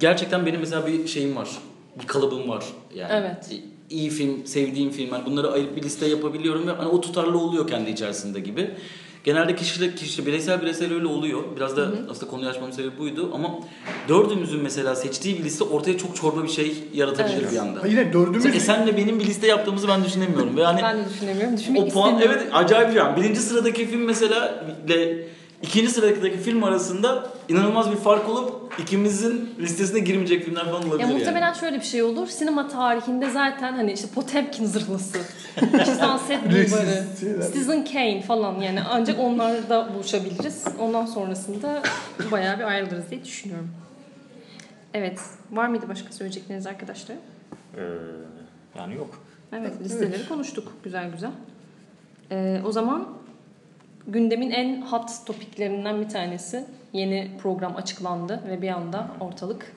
[0.00, 1.48] Gerçekten benim mesela bir şeyim var.
[2.02, 2.64] Bir kalıbım var
[2.94, 3.12] yani.
[3.12, 3.60] Evet.
[3.90, 5.12] İyi film, sevdiğim film.
[5.12, 8.70] Yani bunları ayıp bir liste yapabiliyorum ve hani o tutarlı oluyor kendi içerisinde gibi.
[9.24, 11.42] Genelde kişilik kişi bireysel bireysel öyle oluyor.
[11.56, 13.54] Biraz da aslında konuyu açmamın sebebi buydu ama
[14.08, 17.52] dördümüzün mesela seçtiği bir liste ortaya çok çorba bir şey yaratabilir Evet.
[17.52, 17.82] bir anda.
[17.82, 21.08] Ha, yine dördümüz Mesela Esen'le benim bir liste yaptığımızı ben düşünemiyorum ve hani ben de
[21.14, 21.56] düşünemiyorum.
[21.56, 22.42] Düşünmek o puan istemiyorum.
[22.44, 23.16] evet acayip bir an.
[23.16, 25.26] Birinci sıradaki film mesela ile
[25.62, 31.06] ikinci sıradaki film arasında inanılmaz bir fark olup ikimizin listesine girmeyecek filmler falan olabilir Ya
[31.06, 31.18] yani.
[31.18, 32.26] muhtemelen şöyle bir şey olur.
[32.26, 35.18] Sinema tarihinde zaten hani işte Potemkin zırhlısı,
[35.60, 37.04] Sunset Bulvarı.
[37.46, 40.64] Citizen Kane falan yani ancak onlarda buluşabiliriz.
[40.80, 41.82] Ondan sonrasında
[42.30, 43.70] bayağı bir ayrılırız diye düşünüyorum.
[44.94, 45.20] Evet.
[45.52, 47.16] Var mıydı başka söyleyecekleriniz arkadaşlar?
[47.76, 47.80] Ee,
[48.78, 49.22] yani yok.
[49.52, 51.30] Evet, listeleri konuştuk güzel güzel.
[52.30, 53.08] Ee, o zaman
[54.06, 59.72] gündemin en hot topiklerinden bir tanesi yeni program açıklandı ve bir anda ortalık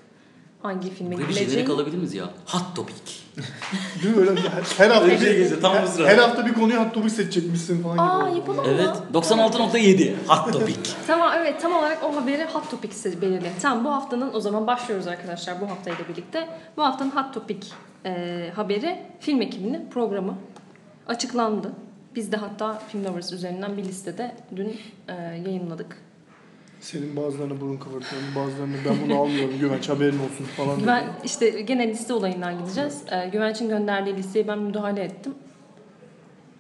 [0.61, 1.49] hangi filme bir gidileceği.
[1.49, 2.25] jenerik alabilir miyiz ya?
[2.45, 2.95] Hot topic.
[4.03, 4.21] Değil mi?
[4.21, 4.41] Öyle
[4.77, 7.83] her, hafta bir şey bir, geziyor, tam her, her hafta bir konuyu hot topic seçecekmişsin
[7.83, 8.33] falan gibi.
[8.33, 8.87] Aa yapalım Evet.
[8.87, 9.19] mı?
[9.21, 10.79] 96.7 hot topic.
[11.07, 13.51] Tamam evet tam olarak o haberi hot topic se- belirle.
[13.61, 16.47] Tamam bu haftanın o zaman başlıyoruz arkadaşlar bu haftayla birlikte.
[16.77, 17.67] Bu haftanın hot topic
[18.05, 20.35] e, haberi film ekibinin programı
[21.07, 21.71] açıklandı.
[22.19, 24.77] Biz de hatta Film Lovers üzerinden bir listede dün
[25.07, 25.13] e,
[25.45, 25.97] yayınladık.
[26.81, 30.87] Senin bazılarına burun kıvırtıyorum, bazılarını ben bunu almıyorum güvenç haberin olsun falan.
[30.87, 33.01] Ben işte gene liste olayından gideceğiz.
[33.11, 35.33] Ee, Güvenç'in gönderdiği listeye ben müdahale ettim.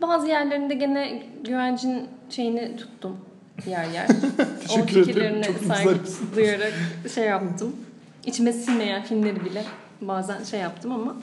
[0.01, 3.17] Bazı yerlerinde gene Güvenç'in şeyini tuttum
[3.67, 4.07] yer yer.
[4.09, 5.05] o Teşekkür ederim.
[5.05, 6.27] fikirlerine saygı güzelsin.
[6.35, 6.73] duyarak
[7.13, 7.75] şey yaptım.
[8.25, 9.63] İçime sinmeyen filmleri bile
[10.01, 11.15] bazen şey yaptım ama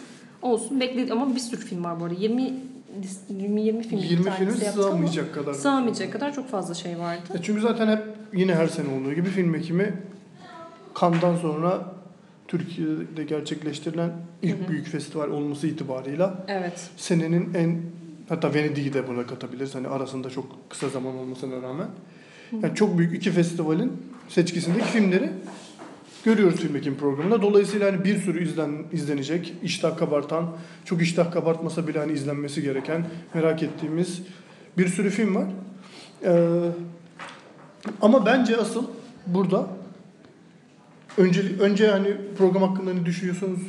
[0.42, 0.80] olsun.
[0.80, 2.14] Bekledim ama bir sürü film var bu arada.
[2.14, 2.54] 20
[3.28, 5.52] 20 20 film 20 bir filmin tanesi yaptık ama sığamayacak kadar.
[5.52, 7.22] Sığamayacak kadar çok fazla şey vardı.
[7.34, 9.94] Ya çünkü zaten hep yine her sene olduğu gibi film ekimi
[11.00, 11.94] Cannes'dan sonra
[12.48, 16.90] Türkiye'de gerçekleştirilen ilk büyük festival olması itibarıyla Evet.
[16.96, 17.82] senenin en
[18.28, 19.74] hatta Venedik'i de buna katabiliriz.
[19.74, 21.88] Hani arasında çok kısa zaman olmasına rağmen.
[22.62, 23.92] Yani çok büyük iki festivalin
[24.28, 25.30] seçkisindeki filmleri
[26.26, 27.42] görüyoruz film ekim programında.
[27.42, 33.06] Dolayısıyla hani bir sürü izlen, izlenecek, iştah kabartan, çok iştah kabartmasa bile hani izlenmesi gereken,
[33.34, 34.22] merak ettiğimiz
[34.78, 35.46] bir sürü film var.
[36.24, 36.70] Ee,
[38.02, 38.84] ama bence asıl
[39.26, 39.66] burada
[41.18, 43.60] önce önce hani program hakkında ne düşünüyorsunuz?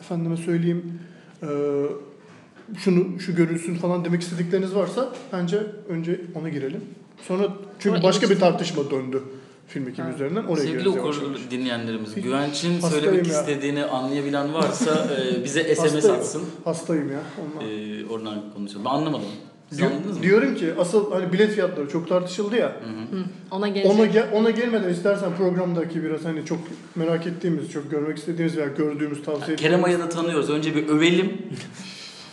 [0.00, 0.98] Efendime söyleyeyim
[1.42, 1.46] ee,
[2.78, 6.80] şunu şu görülsün falan demek istedikleriniz varsa bence önce ona girelim.
[7.28, 9.22] Sonra çünkü Sonra başka bir tartışma döndü
[9.72, 10.14] film ekimi Ha.
[10.14, 10.44] üzerinden.
[10.44, 11.16] Oraya Sevgili okur
[11.50, 13.40] dinleyenlerimiz, Hiç- Güvenç'in söylemek ya.
[13.40, 14.90] istediğini anlayabilen varsa
[15.40, 16.16] e, bize SMS Hastayım.
[16.20, 16.42] atsın.
[16.64, 17.20] Hastayım ya.
[17.42, 17.70] Ondan.
[17.70, 18.84] E, oradan konuşalım.
[18.84, 19.26] Ben anlamadım.
[19.76, 20.22] Diyor- anladınız mı?
[20.22, 22.76] diyorum ki asıl hani bilet fiyatları çok tartışıldı ya.
[23.50, 23.92] Ona gelecek.
[23.98, 26.58] Ona gel- ona gelmeden istersen programdaki biraz hani çok
[26.96, 30.50] merak ettiğimiz, çok görmek istediğimiz veya gördüğümüz tavsiye Kerem Aya'nı tanıyoruz.
[30.50, 31.42] Önce bir övelim.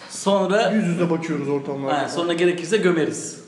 [0.10, 2.02] Sonra Yüz yüze bakıyoruz ortamlarda.
[2.04, 3.40] ha, sonra gerekirse gömeriz.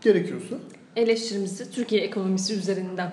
[0.00, 0.56] Gerekiyorsa.
[0.98, 3.12] Eleştirimizi Türkiye ekonomisi üzerinden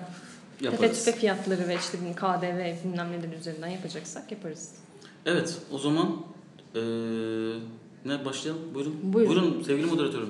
[0.58, 1.04] tepe Yaparız.
[1.04, 4.70] tüfe fiyatları ve işte KDV bilmem neler üzerinden yapacaksak yaparız.
[5.26, 6.16] Evet, o zaman
[6.74, 6.80] e,
[8.04, 8.62] ne başlayalım?
[8.74, 8.94] Buyurun.
[9.02, 9.62] Buyurun.
[9.62, 10.28] sevgili moderatörüm.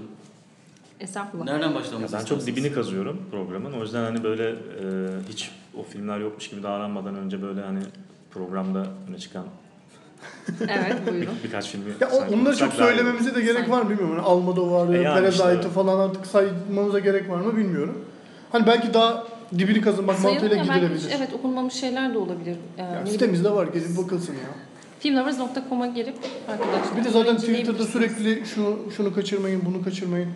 [1.00, 1.44] Estağfurullah.
[1.44, 3.72] Nereden Ya başlamamızı ben çok dibini kazıyorum programın.
[3.72, 4.56] O yüzden hani böyle e,
[5.28, 7.80] hiç o filmler yokmuş gibi davranmadan önce böyle hani
[8.30, 9.46] programda öne çıkan
[10.60, 11.34] Evet buyurun.
[11.38, 13.70] bir, birkaç filmi Ya onları çok söylememize de gerek Sanki.
[13.70, 14.16] var mı bilmiyorum.
[14.16, 15.68] Hani Almodovar'ı, E yani Parasite'ı işte.
[15.68, 18.04] falan artık saymanıza gerek var mı bilmiyorum.
[18.52, 19.24] Hani belki daha
[19.58, 21.02] dibini kazınmak Sayalım mantığıyla gidilebilir.
[21.16, 22.56] evet okunmamış şeyler de olabilir.
[22.78, 24.38] Ee, Ya sitemizde var gelin bakılsın ya.
[25.00, 26.14] filmlovers.com'a girip
[26.48, 30.28] arkadaşlar Bir de zaten Twitter'da sürekli şunu şunu kaçırmayın, bunu kaçırmayın.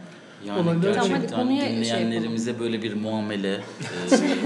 [0.47, 3.61] Yani Tamam, hadi gerçekten konuya şey dinleyenlerimize böyle bir muamele e,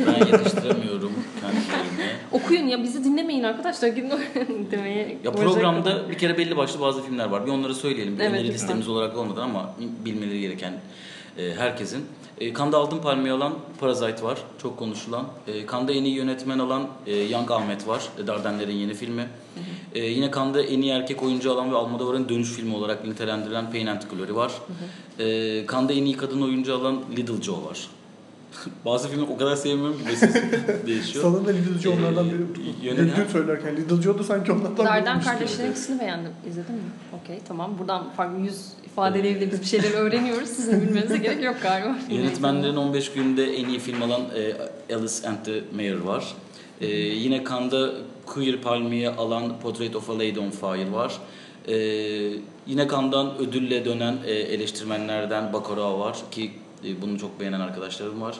[0.06, 1.63] ben yakıştıramıyorum kendilerine.
[2.32, 4.12] Okuyun ya bizi dinlemeyin arkadaşlar gidin
[4.70, 5.18] demeye.
[5.24, 7.46] Ya programda bir kere belli başlı bazı filmler var.
[7.46, 8.18] Bir onları söyleyelim.
[8.18, 9.74] Bir Evet, öneri listemiz olarak olmadan ama
[10.04, 10.72] bilmeleri gereken
[11.38, 12.04] e, herkesin.
[12.40, 14.38] E, Kanda Altın Palmiye alan Parasite var.
[14.62, 15.26] Çok konuşulan.
[15.46, 18.02] E, Kanda en iyi yönetmen alan e, Young Ahmet var.
[18.22, 19.26] E, Dardenler'in yeni filmi.
[19.94, 23.86] E, yine Kanda en iyi erkek oyuncu alan ve Almodovar'ın dönüş filmi olarak nitelendirilen Pain
[23.86, 24.52] and Glory var.
[25.18, 27.88] E, Kanda en iyi kadın oyuncu alan Little Joe var.
[28.84, 30.30] Bazı filmi o kadar sevmiyorum ki besin
[30.86, 31.24] değişiyor.
[31.24, 32.38] Salonda Little Joe onlardan Ee, biri.
[32.86, 35.24] yöneten- Dün söylerken Little Joe da sanki onlardan biriymiş gibi.
[35.24, 36.30] kardeşlerin ikisini beğendim.
[36.50, 36.80] İzledin mi?
[37.22, 37.78] Okey tamam.
[37.78, 40.48] Buradan farklı yüz ifadeleriyle biz bir şeyler öğreniyoruz.
[40.48, 41.96] Sizin bilmenize gerek yok galiba.
[42.10, 44.20] Yönetmenlerin 15 günde en iyi film alan
[44.90, 46.34] e, Alice and the Mayor var.
[46.80, 47.90] E, yine Cannes'da
[48.26, 51.12] Queer Palmiye alan Portrait of a Lady on Fire var.
[51.68, 51.74] E,
[52.66, 56.50] yine Cannes'dan ödülle dönen e, eleştirmenlerden Bacurau var ki
[56.86, 58.36] e, bunu çok beğenen arkadaşlarım var.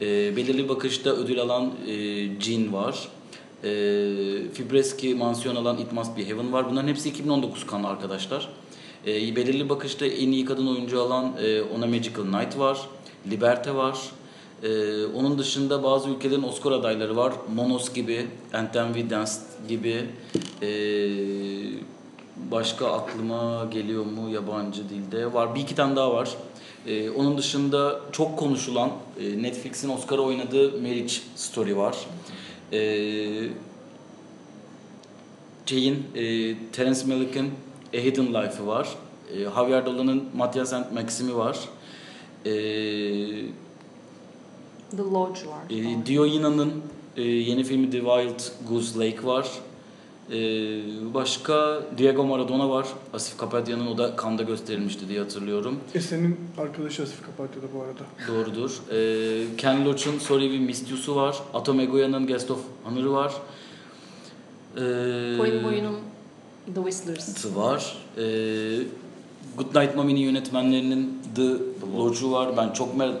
[0.00, 1.94] E, belirli bakışta ödül alan e,
[2.40, 3.08] Jean var.
[3.64, 3.70] E,
[4.54, 6.70] Fibreski mansiyon alan It Must Be Heaven var.
[6.70, 8.48] Bunların hepsi 2019 kan arkadaşlar.
[9.06, 12.80] E, belirli bakışta en iyi kadın oyuncu alan e, Ona Magical Night var.
[13.30, 13.98] Liberte var.
[14.62, 17.32] E, onun dışında bazı ülkelerin Oscar adayları var.
[17.54, 20.06] Monos gibi, And Then We Danced gibi.
[20.62, 20.70] E,
[22.50, 25.32] başka aklıma geliyor mu yabancı dilde?
[25.34, 25.54] Var.
[25.54, 26.30] Bir iki tane daha var.
[26.86, 28.90] E, onun dışında çok konuşulan
[29.20, 31.96] e, Netflix'in Oscar'a oynadığı Marriage Story var.
[32.72, 32.80] E,
[35.66, 37.50] şeyin e, Terence Malick'in
[37.94, 38.88] A Hidden Life'ı var.
[39.34, 41.58] E, Javier Dolan'ın Matthias and Maxim'i var.
[42.44, 42.50] E,
[44.90, 45.70] The Lodge var.
[45.70, 46.72] e, Dio Ina'nın
[47.16, 49.48] Ee, yeni filmi The Wild Goose Lake var.
[50.32, 52.86] Ee, başka Diego Maradona var.
[53.14, 55.80] Asif Kapatya'nın o da Kanda gösterilmişti diye hatırlıyorum.
[55.94, 58.02] Esen'in arkadaşı Asif Kapatya'da bu arada.
[58.28, 58.82] Doğrudur.
[58.92, 61.36] Ee, Ken Loach'un Sorry We Missed You'su var.
[61.54, 63.32] Atom Egoya'nın Guest of Honor'ı var.
[64.76, 64.80] Ee,
[65.38, 65.96] Boyun boyunun
[66.74, 67.56] The Whistlers.
[67.56, 67.96] var.
[68.16, 68.22] Ee,
[69.56, 71.42] Good Night Mommy'nin yönetmenlerinin The
[71.96, 72.56] Lodge'u var.
[72.56, 73.14] Ben çok merak...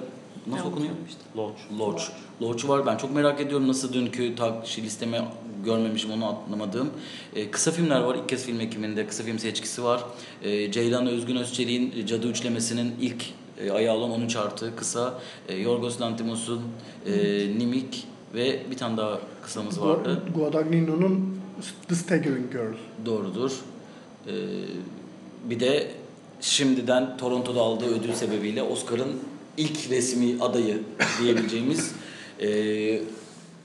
[0.46, 0.92] Nasıl okunuyor?
[1.36, 1.58] Lodge.
[1.78, 2.02] Lodge.
[2.42, 2.86] Lodge'u var.
[2.86, 5.22] Ben çok merak ediyorum nasıl dünkü tak listeme
[5.64, 6.90] görmemişim onu atlamadığım.
[7.36, 8.14] Ee, kısa filmler var.
[8.14, 10.04] İlk kez film ekiminde kısa film seçkisi var.
[10.42, 13.24] Ee, Ceylan Özgün Özçelik'in Cadı Üçlemesi'nin ilk
[13.64, 15.20] e, ayağı olan 13 artı kısa.
[15.48, 16.62] E, Yorgos Lanthimos'un
[17.06, 17.12] e,
[17.58, 20.22] Nimik ve bir tane daha kısamız vardı.
[20.28, 21.40] Gu- Guadagnino'nun
[21.88, 22.74] The Staggering Girl.
[23.06, 23.52] Doğrudur.
[24.26, 24.32] Ee,
[25.50, 25.90] bir de
[26.40, 29.12] şimdiden Toronto'da aldığı ödül sebebiyle Oscar'ın
[29.56, 30.78] ilk resmi adayı
[31.22, 31.92] diyebileceğimiz
[32.40, 32.48] e,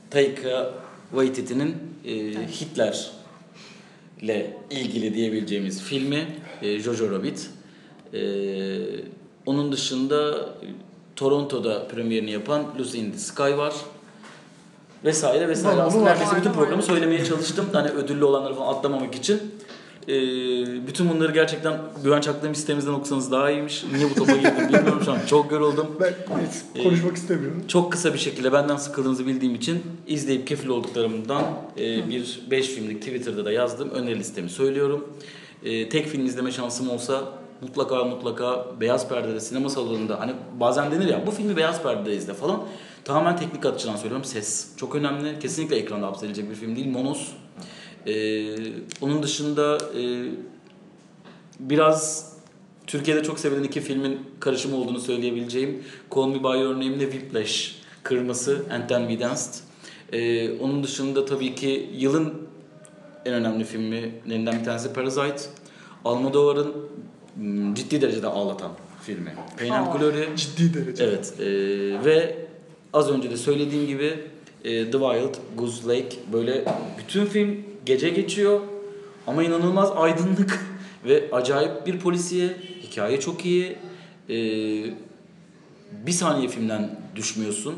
[0.09, 0.73] Taika
[1.11, 2.13] Waititi'nin e,
[2.47, 3.05] Hitler'le
[4.69, 6.27] ilgili diyebileceğimiz filmi
[6.61, 7.49] e, Jojo Rabbit.
[8.13, 8.19] E,
[9.45, 10.49] onun dışında
[11.15, 13.73] Toronto'da premierini yapan Lucy in the Sky var.
[15.05, 15.81] Vesaire vesaire.
[15.81, 16.11] Aslında var.
[16.11, 17.65] neredeyse bütün programı söylemeye çalıştım.
[17.73, 19.41] Hani ödüllü olanları falan atlamamak için.
[20.07, 23.85] Ee, bütün bunları gerçekten Güvenç Akdemir sitemizden okusanız daha iyiymiş.
[23.93, 25.17] Niye bu topa girdim bilmiyorum şu an.
[25.29, 25.87] Çok yoruldum.
[26.01, 26.13] Ben
[26.47, 27.63] hiç konuşmak istemiyorum.
[27.67, 31.43] Çok kısa bir şekilde benden sıkıldığınızı bildiğim için izleyip kefil olduklarımdan
[31.77, 33.89] e, bir 5 filmlik Twitter'da da yazdım.
[33.89, 35.07] Öneri listemi söylüyorum.
[35.63, 37.23] E, tek film izleme şansım olsa
[37.61, 42.33] mutlaka mutlaka beyaz perdede sinema salonunda hani bazen denir ya bu filmi beyaz perdede izle
[42.33, 42.63] falan.
[43.05, 44.25] Tamamen teknik açıdan söylüyorum.
[44.25, 45.39] Ses çok önemli.
[45.39, 46.87] Kesinlikle ekranda hapsedilecek bir film değil.
[46.87, 47.27] Monos.
[48.07, 48.55] E,
[49.01, 50.31] onun dışında e,
[51.59, 52.31] biraz
[52.87, 55.83] Türkiye'de çok sevilen iki filmin karışımı olduğunu söyleyebileceğim
[56.15, 59.53] Call Me By Your Name'le Whiplash kırması And Then We Danced.
[60.13, 62.33] Ee, onun dışında tabii ki yılın
[63.25, 65.49] en önemli filmlerinden bir tanesi Parasite.
[66.05, 66.73] Almodovar'ın
[67.37, 69.33] mm, ciddi derecede ağlatan filmi.
[69.59, 69.99] Pain and.
[69.99, 70.35] Glory.
[70.35, 71.03] Ciddi derece.
[71.03, 71.45] Evet e,
[72.05, 72.35] ve
[72.93, 74.19] az önce de söylediğim gibi
[74.63, 76.65] e, The Wild Goose Lake böyle
[76.99, 78.59] bütün film gece geçiyor.
[79.27, 80.65] Ama inanılmaz aydınlık
[81.05, 82.55] ve acayip bir polisiye.
[82.83, 83.75] Hikaye çok iyi.
[84.29, 84.35] E,
[85.91, 87.73] bir saniye filmden düşmüyorsun.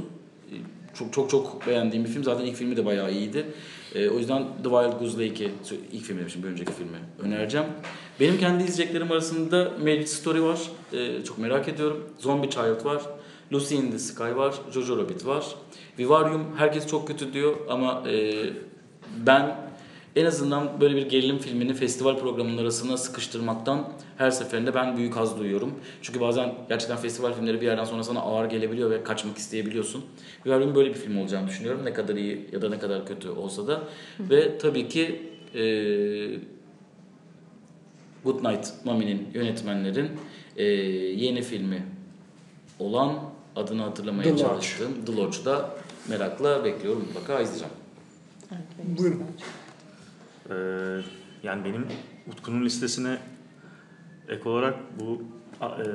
[0.51, 0.53] E,
[0.99, 2.23] çok çok çok beğendiğim bir film.
[2.23, 3.45] Zaten ilk filmi de bayağı iyiydi.
[3.95, 5.51] E, o yüzden The Wild Goose Lake'i
[5.91, 6.43] ilk film demişim.
[6.43, 7.67] Bir önceki filmi önereceğim.
[8.19, 10.59] Benim kendi izleyeceklerim arasında Marriage Story var.
[10.93, 12.09] E, çok merak ediyorum.
[12.19, 13.01] Zombie Child var.
[13.51, 15.45] Lucy in the Sky var, Jojo Rabbit var.
[15.99, 18.33] Vivarium herkes çok kötü diyor ama e,
[19.25, 19.55] ben
[20.17, 25.39] en azından böyle bir gerilim filmini festival programının arasına sıkıştırmaktan her seferinde ben büyük haz
[25.39, 25.73] duyuyorum.
[26.01, 30.05] Çünkü bazen gerçekten festival filmleri bir yerden sonra sana ağır gelebiliyor ve kaçmak isteyebiliyorsun.
[30.45, 31.85] Vivarium böyle bir film olacağını düşünüyorum.
[31.85, 33.83] Ne kadar iyi ya da ne kadar kötü olsa da.
[34.19, 35.21] Ve tabii ki
[35.55, 35.61] e,
[38.23, 40.09] Good Night Mommy'nin yönetmenlerin
[40.55, 41.85] e, yeni filmi
[42.79, 43.13] olan
[43.55, 44.43] adını hatırlamaya The Lodge.
[44.43, 45.69] çalıştığım The Lodge'da
[46.09, 47.73] merakla bekliyorum mutlaka izleyeceğim.
[48.51, 49.23] Evet, Buyurun.
[50.49, 51.01] Ee,
[51.43, 51.85] yani benim
[52.31, 53.17] Utku'nun listesine
[54.29, 55.21] ek olarak bu
[55.61, 55.85] e,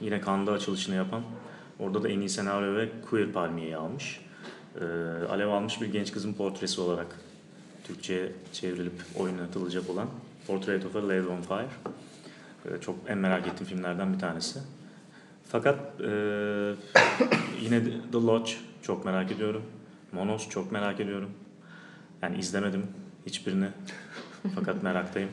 [0.00, 1.22] yine Cannes'da açılışını yapan
[1.78, 4.20] orada da en iyi senaryo ve queer palmiyeyi almış.
[4.80, 4.84] Ee,
[5.30, 7.06] Alev almış bir genç kızın portresi olarak
[7.84, 10.08] Türkçe'ye çevrilip oynatılacak olan
[10.46, 11.68] Portrait of a Lady on Fire.
[12.64, 14.58] Ee, çok en merak ettiğim filmlerden bir tanesi.
[15.48, 16.10] Fakat e,
[17.60, 18.52] yine The Lodge
[18.82, 19.62] çok merak ediyorum.
[20.12, 21.30] Monos çok merak ediyorum.
[22.22, 22.86] Yani izlemedim
[23.26, 23.68] hiçbirini.
[24.54, 25.28] Fakat meraktayım.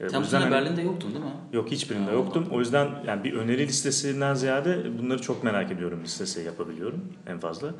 [0.00, 1.30] Ee, Sen bu yüzden hani- Berlin'de yoktun değil mi?
[1.52, 2.48] Yok hiçbirinde Ha, yoktum.
[2.50, 7.74] O yüzden yani bir öneri listesinden ziyade bunları çok merak ediyorum listesi yapabiliyorum en fazla.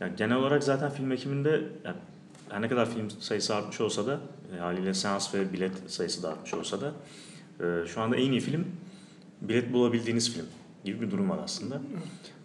[0.00, 1.96] Yani genel olarak zaten film ekiminde yani
[2.50, 4.20] her ne kadar film sayısı artmış olsa da
[4.56, 6.92] e, haliyle seans ve bilet sayısı da artmış olsa da
[7.60, 8.66] e, şu anda en iyi film
[9.40, 10.46] bilet bulabildiğiniz film
[10.84, 11.80] gibi bir durum var aslında.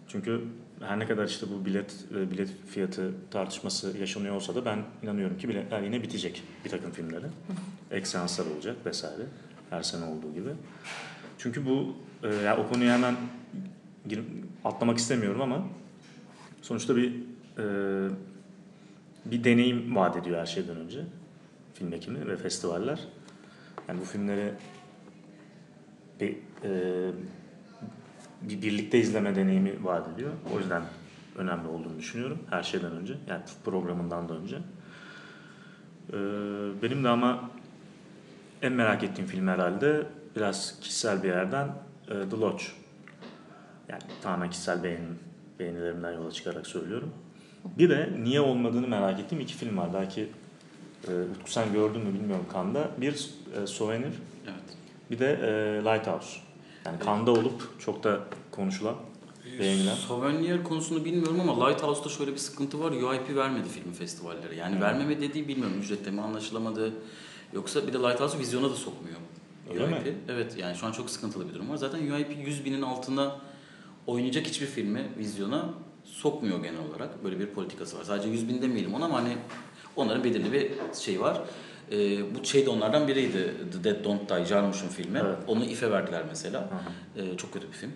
[0.08, 0.40] Çünkü
[0.86, 5.38] her ne kadar işte bu bilet e, bilet fiyatı tartışması yaşanıyor olsa da ben inanıyorum
[5.38, 7.26] ki biletler yine bitecek bir takım filmlere.
[7.90, 9.22] Ek seanslar olacak vesaire.
[9.70, 10.50] Her sene olduğu gibi.
[11.38, 13.16] Çünkü bu e, ya o konuya hemen
[14.08, 14.24] girip
[14.64, 15.64] atlamak istemiyorum ama
[16.62, 17.14] sonuçta bir
[17.58, 17.64] e,
[19.24, 21.00] bir deneyim vaat ediyor her şeyden önce
[21.74, 23.00] film ekimi ve festivaller.
[23.88, 24.52] Yani bu filmleri
[26.20, 27.10] bir, e,
[28.48, 30.30] bir birlikte izleme deneyimi vaat ediyor.
[30.54, 30.82] O yüzden
[31.36, 33.14] önemli olduğunu düşünüyorum her şeyden önce.
[33.28, 34.56] Yani programından da önce.
[36.12, 36.18] E,
[36.82, 37.50] benim de ama
[38.62, 41.68] en merak ettiğim film herhalde biraz kişisel bir yerden
[42.08, 42.64] e, The Lodge.
[43.88, 45.18] Yani tamamen kişisel beğenim,
[45.58, 47.12] beğenilerimden yola çıkarak söylüyorum.
[47.78, 49.88] Bir de niye olmadığını merak ettiğim iki film var.
[49.94, 50.28] Belki
[51.08, 52.90] e, Utku sen gördün mü bilmiyorum Kanda.
[52.98, 53.30] Bir
[53.62, 54.12] e, Souvenir,
[54.44, 54.76] Evet.
[55.10, 56.40] bir de e, Lighthouse.
[56.86, 58.94] Yani Kanda olup çok da konuşulan,
[59.58, 59.94] beğenilen.
[59.94, 62.90] Souvenir konusunu bilmiyorum ama Lighthouse'da şöyle bir sıkıntı var.
[62.92, 64.56] UIP vermedi film festivalleri.
[64.56, 64.82] Yani Hmm.
[64.82, 66.92] vermeme dediği bilmiyorum ücrette mi anlaşılamadı.
[67.52, 69.16] Yoksa bir de Lighthouse'u vizyona da sokmuyor.
[69.70, 70.06] Öyle UIP.
[70.06, 70.14] mi?
[70.28, 71.76] Evet yani şu an çok sıkıntılı bir durum var.
[71.76, 73.36] Zaten UIP 100 binin altına
[74.06, 75.68] oynayacak hiçbir filmi vizyona
[76.04, 77.24] sokmuyor genel olarak.
[77.24, 78.04] Böyle bir politikası var.
[78.04, 79.36] Sadece 100 bin demeyelim ona ama hani
[79.96, 81.40] onların belirli bir şey var.
[81.92, 83.54] Ee, bu şey de onlardan biriydi.
[83.72, 85.18] The Dead Don't Die, Jarmusch'un filmi.
[85.18, 85.36] Evet.
[85.46, 86.60] Onu IF'e verdiler mesela.
[86.60, 86.64] Hı
[87.22, 87.26] hı.
[87.26, 87.92] Ee, çok kötü bir film.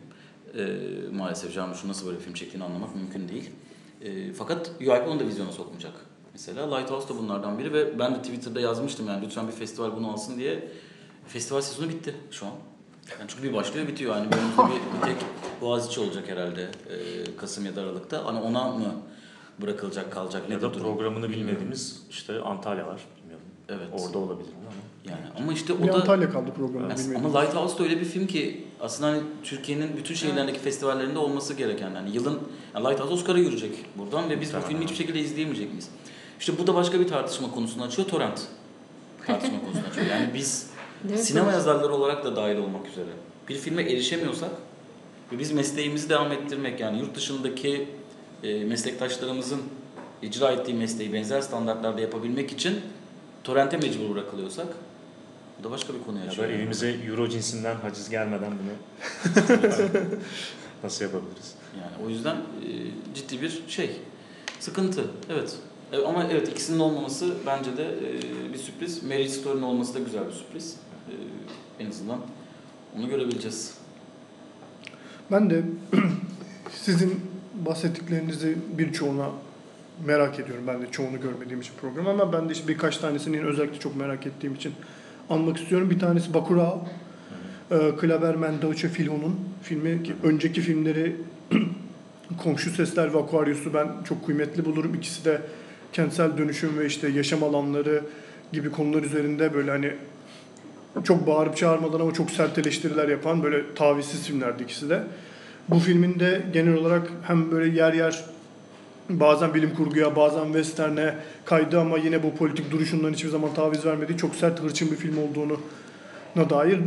[0.58, 0.66] Ee,
[1.12, 3.50] maalesef Jarmusch'un nasıl böyle bir film çektiğini anlamak mümkün değil.
[4.02, 5.92] Ee, fakat UIP onu da vizyona sokmayacak.
[6.32, 10.12] Mesela Lighthouse da bunlardan biri ve ben de Twitter'da yazmıştım yani lütfen bir festival bunu
[10.12, 10.68] alsın diye.
[11.26, 12.52] Festival sezonu bitti şu an.
[13.10, 14.16] Yani çünkü bir başlıyor bitiyor.
[14.16, 15.16] Yani önümüzde bir, bir tek
[15.60, 18.24] Boğaziçi olacak herhalde ee, Kasım ya da Aralık'ta.
[18.24, 18.94] Hani ona mı
[19.62, 20.82] bırakılacak kalacak Ya nedir da durum?
[20.82, 23.00] programını bilmediğimiz işte Antalya var.
[23.18, 23.45] Bilmiyorum.
[23.68, 23.88] Evet.
[23.92, 25.14] Orada olabilir mi ama.
[25.14, 27.26] Yani ama işte Bir o da Antalya kaldı programı Yes, bilmiyorum.
[27.26, 31.90] Ama Lighthouse da öyle bir film ki aslında hani Türkiye'nin bütün şehirlerindeki festivallerinde olması gereken
[31.94, 32.40] yani yılın
[32.74, 34.68] yani Lighthouse Oscar'a yürüyecek buradan ve biz bu Tamam.
[34.68, 35.88] filmi hiçbir şekilde izleyemeyecek miyiz?
[36.40, 38.08] İşte bu da başka bir tartışma konusunu açıyor.
[38.08, 38.42] Torrent
[39.26, 40.06] tartışma konusunu açıyor.
[40.06, 40.70] Yani biz
[41.16, 43.10] sinema yazarları olarak da dahil olmak üzere
[43.48, 44.50] bir filme erişemiyorsak
[45.32, 47.88] ve biz mesleğimizi devam ettirmek yani yurt dışındaki
[48.42, 49.60] e, meslektaşlarımızın
[50.22, 52.80] icra ettiği mesleği benzer standartlarda yapabilmek için
[53.46, 54.66] torrente mecbur bırakılıyorsak
[55.58, 56.48] bu da başka bir konuya Ya açıyor.
[56.48, 58.72] da evimize euro cinsinden haciz gelmeden bunu
[60.84, 61.54] nasıl yapabiliriz?
[61.80, 62.70] Yani o yüzden e,
[63.14, 63.90] ciddi bir şey.
[64.60, 65.04] Sıkıntı.
[65.30, 65.56] Evet.
[65.92, 69.02] E, ama evet ikisinin olmaması bence de e, bir sürpriz.
[69.02, 70.76] Marriage Story'nin olması da güzel bir sürpriz.
[71.08, 71.12] E,
[71.84, 72.18] en azından
[72.98, 73.74] onu görebileceğiz.
[75.30, 75.62] Ben de
[76.72, 77.20] sizin
[77.54, 79.30] bahsettiklerinizi birçoğuna
[80.04, 80.64] merak ediyorum.
[80.66, 84.26] Ben de çoğunu görmediğim için program ama ben de işte birkaç tanesini özellikle çok merak
[84.26, 84.72] ettiğim için
[85.30, 85.90] anmak istiyorum.
[85.90, 86.84] Bir tanesi Bacurau.
[87.70, 91.16] Ee, Klaverman Deutsche Filho'nun filmi ki önceki filmleri
[92.42, 94.94] Komşu Sesler ve Aquarius'u ben çok kıymetli bulurum.
[94.94, 95.40] İkisi de
[95.92, 98.02] kentsel dönüşüm ve işte yaşam alanları
[98.52, 99.92] gibi konular üzerinde böyle hani
[101.04, 105.02] çok bağırıp çağırmadan ama çok sert eleştiriler yapan böyle tavizsiz filmlerdi ikisi de.
[105.68, 108.24] Bu filmin de genel olarak hem böyle yer yer
[109.10, 111.14] bazen bilim kurguya bazen western'e
[111.44, 115.18] kaydı ama yine bu politik duruşundan hiçbir zaman taviz vermediği çok sert hırçın bir film
[115.18, 115.60] olduğunu
[116.50, 116.78] dair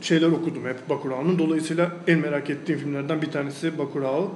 [0.00, 1.38] şeyler okudum hep Bakurau'nun.
[1.38, 4.30] Dolayısıyla en merak ettiğim filmlerden bir tanesi Bakurau.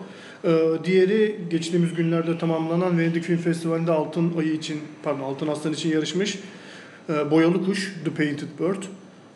[0.45, 5.91] Ee, diğeri geçtiğimiz günlerde tamamlanan Venedik Film Festivali'nde Altın Ayı için, pardon Altın Aslan için
[5.91, 6.39] yarışmış
[7.09, 8.83] ee, Boyalı Kuş, The Painted Bird.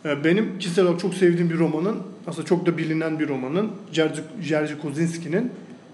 [0.04, 4.22] Ee, benim kişisel olarak çok sevdiğim bir romanın, aslında çok da bilinen bir romanın, Jerzy,
[4.42, 5.52] Jerzy Kosinski'nin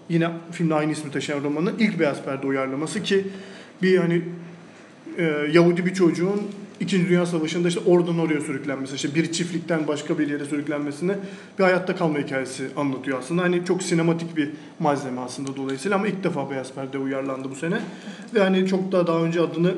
[0.08, 3.26] yine filmde aynı ismi taşıyan romanın ilk Beyaz Perde uyarlaması ki
[3.82, 4.22] bir hani
[5.18, 6.42] e, Yahudi bir çocuğun
[6.80, 11.12] İkinci Dünya Savaşı'nda işte oradan oraya sürüklenmesi, işte bir çiftlikten başka bir yere sürüklenmesini
[11.58, 13.42] bir hayatta kalma hikayesi anlatıyor aslında.
[13.42, 17.80] Hani çok sinematik bir malzeme aslında dolayısıyla ama ilk defa Beyaz Perde uyarlandı bu sene.
[18.34, 19.74] Ve hani çok da daha önce adını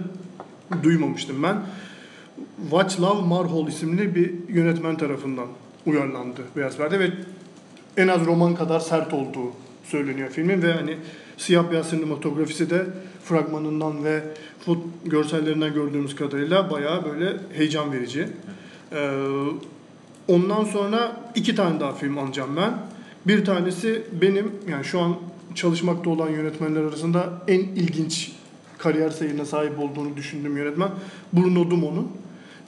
[0.83, 1.57] duymamıştım ben.
[2.71, 5.47] Václav Marhol isimli bir yönetmen tarafından
[5.87, 7.11] uyarlandı Beyaz Perde ve
[7.97, 9.53] en az roman kadar sert olduğu
[9.91, 10.97] söyleniyor filmin ve hani
[11.37, 12.87] siyah beyaz sinematografisi de
[13.25, 14.23] fragmanından ve
[14.65, 18.29] fot görsellerinden gördüğümüz kadarıyla bayağı böyle heyecan verici.
[18.93, 19.11] Ee,
[20.29, 22.75] ondan sonra iki tane daha film alacağım ben.
[23.27, 25.17] Bir tanesi benim yani şu an
[25.55, 28.33] çalışmakta olan yönetmenler arasında en ilginç
[28.79, 30.91] kariyer seyirine sahip olduğunu düşündüğüm yönetmen
[31.33, 32.09] Bruno Dumont'un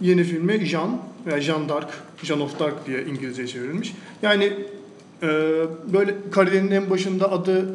[0.00, 1.88] yeni filmi Jean veya Jean d'Arc,
[2.22, 3.94] Jean of Dark diye İngilizceye çevrilmiş.
[4.22, 4.52] Yani
[5.22, 5.28] e,
[5.92, 7.74] böyle kariyerinin en başında adı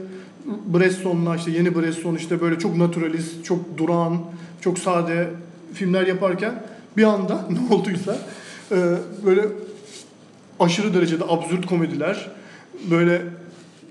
[0.73, 4.21] Bresson'la işte yeni Bresson işte böyle çok naturalist, çok durağan,
[4.61, 5.29] çok sade
[5.73, 6.63] filmler yaparken
[6.97, 8.17] bir anda ne olduysa
[8.71, 8.75] e,
[9.25, 9.41] böyle
[10.59, 12.31] aşırı derecede absürt komediler,
[12.91, 13.21] böyle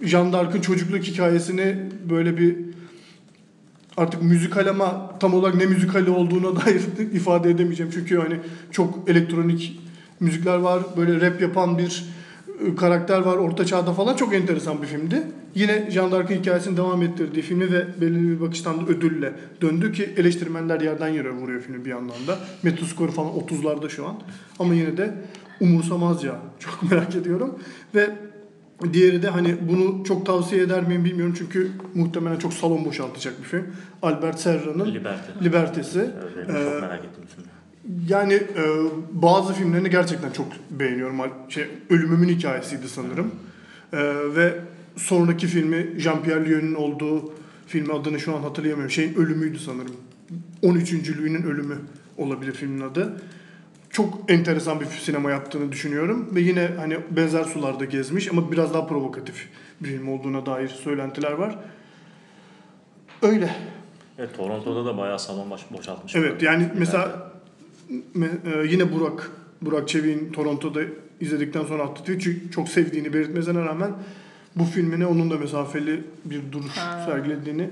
[0.03, 1.77] Jean d'Arc'ın çocukluk hikayesini
[2.11, 2.57] böyle bir
[3.97, 6.81] artık müzikal ama tam olarak ne müzikali olduğuna dair
[7.13, 7.93] ifade edemeyeceğim.
[7.95, 8.41] Çünkü hani
[8.71, 9.81] çok elektronik
[10.21, 10.83] müzikler var.
[10.97, 12.05] Böyle rap yapan bir
[12.77, 14.17] karakter var orta çağda falan.
[14.17, 15.23] Çok enteresan bir filmdi.
[15.55, 20.15] Yine Jean d'Arc'ın hikayesini devam ettirdiği filmi ve belirli bir bakıştan da ödülle döndü ki
[20.17, 22.39] eleştirmenler yerden yere vuruyor filmi bir yandan da.
[22.63, 24.17] Metascore falan 30'larda şu an.
[24.59, 25.15] Ama yine de
[25.61, 27.59] umursamazca çok merak ediyorum.
[27.95, 28.11] Ve
[28.93, 33.45] Diğeri de hani bunu çok tavsiye eder miyim bilmiyorum çünkü muhtemelen çok salon boşaltacak bir
[33.45, 33.67] film.
[34.03, 35.45] Albert Serra'nın Liberte.
[35.45, 35.99] Libertesi.
[35.99, 37.45] Evet, benim Ee, çok merak ettiğim film.
[38.09, 38.65] Yani e,
[39.13, 41.21] bazı filmlerini gerçekten çok beğeniyorum.
[41.49, 43.35] Şey, Ölümümün hikayesiydi sanırım.
[43.93, 43.99] E,
[44.37, 44.55] ve
[44.97, 47.33] sonraki filmi Jean-Pierre Lyon'un olduğu
[47.67, 48.91] Filmin adını şu an hatırlayamıyorum.
[48.91, 49.97] Şeyin ölümüydü sanırım.
[50.63, 50.93] 13.
[50.93, 51.79] Louis'nin ölümü
[52.19, 53.23] olabilir filmin adı.
[53.91, 56.29] Çok enteresan bir sinema yaptığını düşünüyorum.
[56.35, 59.49] Ve yine hani benzer sularda gezmiş ama biraz daha provokatif
[59.81, 61.59] bir film olduğuna dair söylentiler var.
[63.23, 63.57] Öyle.
[64.19, 66.17] Evet, Toronto'da da bayağı salon boşaltmış.
[66.17, 67.26] Evet yani mesela me-
[68.71, 69.31] yine Burak
[69.63, 70.81] Burak Çevik'in Toronto'da
[71.21, 73.93] izledikten sonra attığı tweet çünkü çok sevdiğini belirtmesine rağmen
[74.57, 77.05] bu filmine onun da mesafeli bir duruş Ha.
[77.07, 77.71] sergilediğini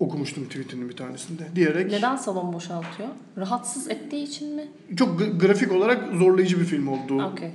[0.00, 1.42] okumuştum tweetinin bir tanesinde.
[1.54, 3.08] Diyerek Neden salon boşaltıyor?
[3.38, 4.68] Rahatsız ettiği için mi?
[4.96, 7.22] çok gra- grafik olarak zorlayıcı bir film olduğu.
[7.24, 7.50] Okey.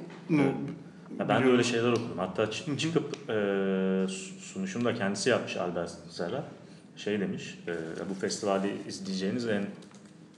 [1.20, 2.18] Ya ben de öyle şeyler okudum.
[2.18, 3.34] Hatta çı- çıkıp e,
[4.08, 6.44] su- sunuşunu da kendisi yapmış Albert Zera.
[6.96, 7.72] Şey demiş, e,
[8.10, 9.64] bu festivali izleyeceğiniz en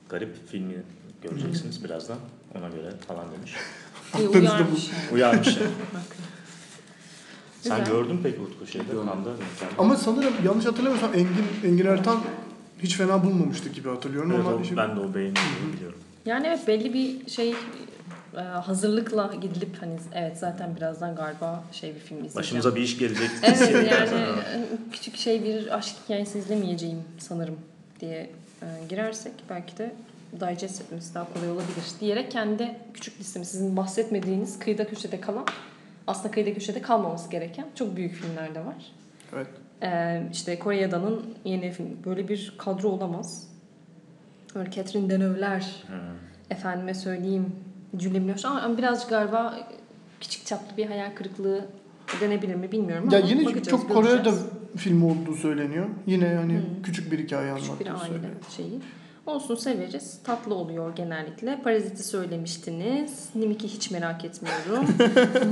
[0.10, 0.74] garip filmi
[1.22, 2.18] göreceksiniz birazdan.
[2.60, 3.54] Ona göre falan demiş.
[4.14, 4.90] Aklınızda uyarmış.
[4.90, 5.14] yani.
[5.14, 5.58] Uyarmış yani.
[7.62, 7.94] Sen Güzel.
[7.94, 8.86] gördün mü peki Utku şeyde?
[9.06, 9.30] Kanda,
[9.78, 12.20] Ama sanırım yanlış hatırlamıyorsam Engin Engin Ertan
[12.84, 16.00] hiç fena bulmamıştı gibi hatırlıyorum Evet, ama o, şimdi- ben de o beğendiğimi biliyorum.
[16.26, 17.56] Yani evet belli bir şey
[18.38, 22.36] e, hazırlıkla gidilip hani evet zaten birazdan galiba şey bir film izleyeceğim.
[22.36, 23.30] Başımıza bir iş gelecek.
[23.44, 27.56] Evet yani e, küçük şey bir aşk hikayesi izlemeyeceğim sanırım
[28.00, 28.30] diye e,
[28.90, 29.92] girersek belki de
[30.34, 35.46] digest etmesi daha kolay olabilir diyerek kendi küçük listemi sizin bahsetmediğiniz kıyıda köşede kalan
[36.08, 38.92] aslında kıyıda köşede kalmaması gereken çok büyük filmler de var.
[39.36, 39.48] Evet.
[39.84, 41.98] Ee, işte Kore Yada'nın yeni film.
[42.06, 43.48] Böyle bir kadro olamaz.
[44.56, 45.94] Böyle Catherine Deneuve'ler, Hı.
[46.50, 47.56] efendime söyleyeyim
[48.00, 49.60] Julie Binoche ama birazcık galiba
[50.20, 51.66] küçük çaplı bir hayal kırıklığı
[52.22, 54.30] denebilir mi bilmiyorum Ya ama yine bakacağız, çok Kore'de
[54.74, 55.00] göreceğiz.
[55.00, 55.86] film olduğu söyleniyor.
[56.08, 56.82] Yine yani Hmm.
[56.84, 58.42] küçük bir hikaye Küçük bir anlattığı aile söyleniyor.
[58.58, 58.80] şeyi.
[59.26, 60.20] Olsun severiz.
[60.24, 61.62] Tatlı oluyor genellikle.
[61.64, 63.30] Parazit'i söylemiştiniz.
[63.36, 64.86] Nimik'i hiç merak etmiyorum.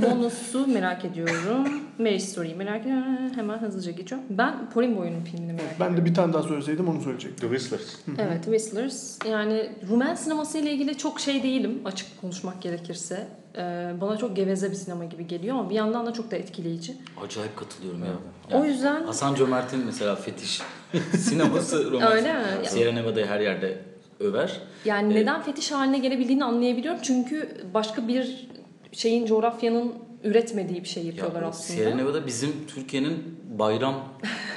[0.00, 1.68] Monos'u merak ediyorum.
[1.98, 3.06] Mary Story'yi merak ediyorum.
[3.34, 4.26] Hemen hızlıca geçiyorum.
[4.30, 5.76] Ben Pauline Boy'un filmini merak ediyorum.
[5.80, 7.48] Ben de bir tane daha söyleseydim onu söyleyecektim.
[7.50, 7.94] The Whistlers.
[8.18, 9.18] Evet, Whistlers.
[9.30, 13.28] Yani Rumen sineması ile ilgili çok şey değilim açık konuşmak gerekirse.
[13.58, 16.96] Ee, bana çok geveze bir sinema gibi geliyor ama bir yandan da çok da etkileyici.
[17.24, 18.10] Acayip katılıyorum ya.
[18.52, 20.60] O Yani yüzden Hasan Cömert'in mesela fetiş
[21.18, 22.12] sineması romans.
[22.12, 22.40] öyle mi?
[22.66, 23.78] Sierra Nevada'yı her yerde
[24.20, 24.60] över.
[24.84, 25.22] Yani Evet.
[25.22, 27.00] neden fetiş haline gelebildiğini anlayabiliyorum.
[27.02, 28.48] Çünkü başka bir
[28.92, 29.92] şeyin coğrafyanın
[30.24, 31.78] üretmediği bir şey yapıyorlar Ya, aslında.
[31.80, 34.04] Sierra Nevada bizim Türkiye'nin bayram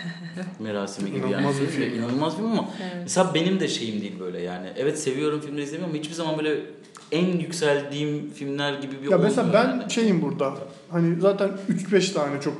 [0.60, 1.68] merasimi gibi İnanılmaz yani.
[1.68, 2.00] bir film.
[2.00, 2.94] İnanılmaz bir film ama Evet.
[3.04, 4.68] mesela benim de şeyim değil böyle yani.
[4.78, 6.60] Evet seviyorum filmleri izlemiyorum ama hiçbir zaman böyle
[7.12, 9.92] en yükseldiğim filmler gibi bir Ya mesela ben yani.
[9.92, 10.54] şeyim burada.
[10.90, 12.54] Hani zaten 3-5 tane çok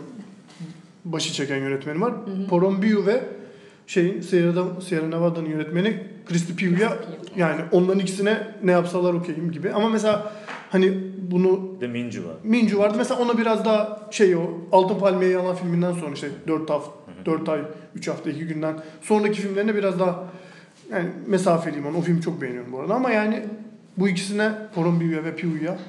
[1.06, 2.14] başı çeken yönetmeni var.
[2.50, 3.24] Porombiu ve
[3.88, 6.98] şeyin Sierra, Sierra Nevada'nın yönetmeni Christy Pugh'ya
[7.36, 9.72] yani onların ikisine ne yapsalar okeyim gibi.
[9.72, 10.32] Ama mesela
[10.70, 10.98] hani
[11.32, 12.36] bunu The Minju var.
[12.44, 12.96] Minju vardı.
[12.98, 14.42] Mesela ona biraz daha şey o
[14.72, 16.92] Altın Palmiye'yi alan filminden sonra işte 4 hafta
[17.26, 17.60] 4 ay
[17.96, 20.24] 3 hafta 2 günden sonraki filmlerine biraz daha
[20.92, 21.98] yani mesafeliyim onu.
[21.98, 23.44] O filmi çok beğeniyorum bu arada ama yani
[23.98, 25.80] bu ikisine Porombiu'ya ve Pugh'ya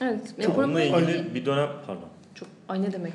[0.00, 0.34] Evet.
[0.42, 2.08] Çok- Onunla ilgili bir dönem pardon.
[2.34, 3.12] Çok ay ne demek?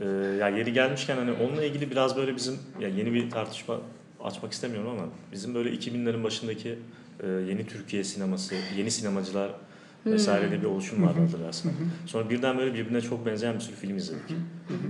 [0.00, 0.04] Ee,
[0.40, 3.80] ya yeri gelmişken hani onunla ilgili biraz böyle bizim ya yeni bir tartışma
[4.24, 6.78] açmak istemiyorum ama bizim böyle 2000'lerin başındaki
[7.22, 9.50] e, yeni Türkiye sineması, yeni sinemacılar
[10.06, 11.72] vesaire diye bir oluşum vardı hatırlarsın.
[12.06, 14.22] Sonra birden böyle birbirine çok benzeyen bir sürü film izledik.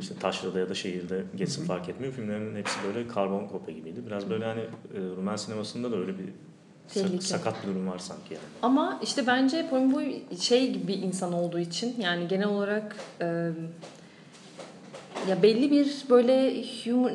[0.01, 2.13] İşte Taşra'da ya da şehirde geçsin fark etmiyor.
[2.13, 4.01] Filmlerin hepsi böyle karbon kopya gibiydi.
[4.07, 6.25] Biraz böyle hani e, Rumen sinemasında da öyle bir
[6.89, 7.20] Tehlike.
[7.24, 8.45] sakat bir durum var sanki yani.
[8.62, 13.24] Ama işte bence Pauline Boy şey gibi bir insan olduğu için yani genel olarak e,
[15.28, 17.11] ya belli bir böyle humor,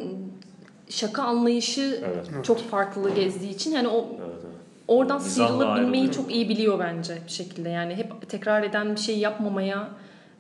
[0.90, 2.46] şaka anlayışı Evet.
[2.46, 4.56] çok farklı gezdiği için yani o Evet, evet.
[4.88, 6.14] oradan Mizahla sıyrılabilmeyi ayrılıyor.
[6.14, 7.70] çok iyi biliyor bence bir şekilde.
[7.70, 9.90] Yani hep tekrar eden bir şey yapmamaya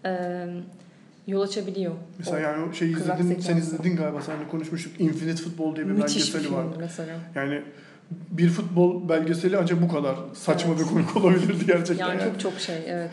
[0.06, 0.46] e,
[1.28, 1.94] yol açabiliyor.
[2.18, 5.02] Mesela O yani o şeyi izledin, sen izledin galiba seninle konuşmuştuk.
[5.02, 6.66] Infinite Football diye bir Müthiş bir belgeseli film var.
[6.80, 7.16] mesela.
[7.36, 7.62] Yani
[8.32, 10.86] bir futbol belgeseli ancak bu kadar saçma Evet.
[10.86, 12.08] ve komik olabilirdi gerçekten.
[12.08, 12.32] Yani yani.
[12.32, 13.12] çok çok şey evet.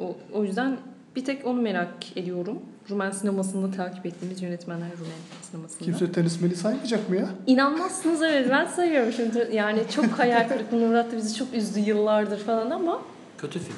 [0.00, 0.76] O, o yüzden
[1.16, 2.58] bir tek onu merak ediyorum.
[2.90, 5.84] Rumen sinemasında takip ettiğimiz yönetmenler Rumen sinemasında.
[5.84, 7.28] Kimse tenis meli saymayacak mı ya?
[7.46, 9.50] İnanmazsınız evet ben sayıyorum şimdi.
[9.52, 12.98] Yani çok hayal kırıklığına uğrattı bizi çok üzdü yıllardır falan ama
[13.38, 13.76] Kötü film.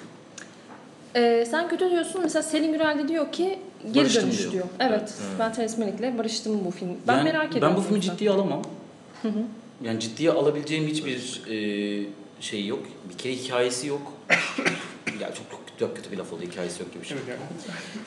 [1.15, 3.59] e, sen kötü diyorsun mesela Selin Gürel de diyor ki
[3.93, 4.53] geri Barıştım dönüş diyor.
[4.53, 4.65] diyor.
[4.81, 5.15] Evet, Evet.
[5.39, 6.89] ben Teres Melek'le barıştım bu film.
[7.09, 7.69] Ben Yani merak ediyorum.
[7.69, 8.63] Ben bu filmi ciddiye alamam.
[9.85, 12.07] Yani ciddiye alabileceğim hiçbir e,
[12.41, 12.79] şey yok.
[13.13, 14.13] Bir kere hikayesi yok.
[15.21, 16.43] ya çok, çok, çok kötü bir laf oldu.
[16.43, 17.17] Hikayesi yok gibi bir şey.
[17.17, 17.41] Evet yani.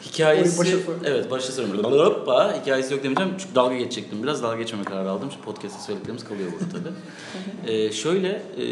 [0.02, 0.60] Hikayesi...
[0.60, 1.92] Başa evet başta söylüyorum.
[1.92, 3.34] Hoppa hikayesi yok demeyeceğim.
[3.38, 4.44] Çünkü dalga geçecektim biraz.
[4.44, 5.30] Dalga geçmeme kararı aldım.
[5.32, 7.72] Çünkü podcast'ta söylediklerimiz kalıyor burada tabii.
[7.72, 8.66] e, şöyle e,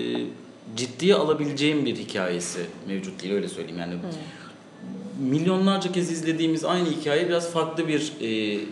[0.75, 3.79] ciddiye alabileceğim bir hikayesi mevcut değil öyle söyleyeyim.
[3.79, 3.93] Yani
[5.19, 8.27] milyonlarca kez izlediğimiz aynı hikayeyi biraz farklı bir e,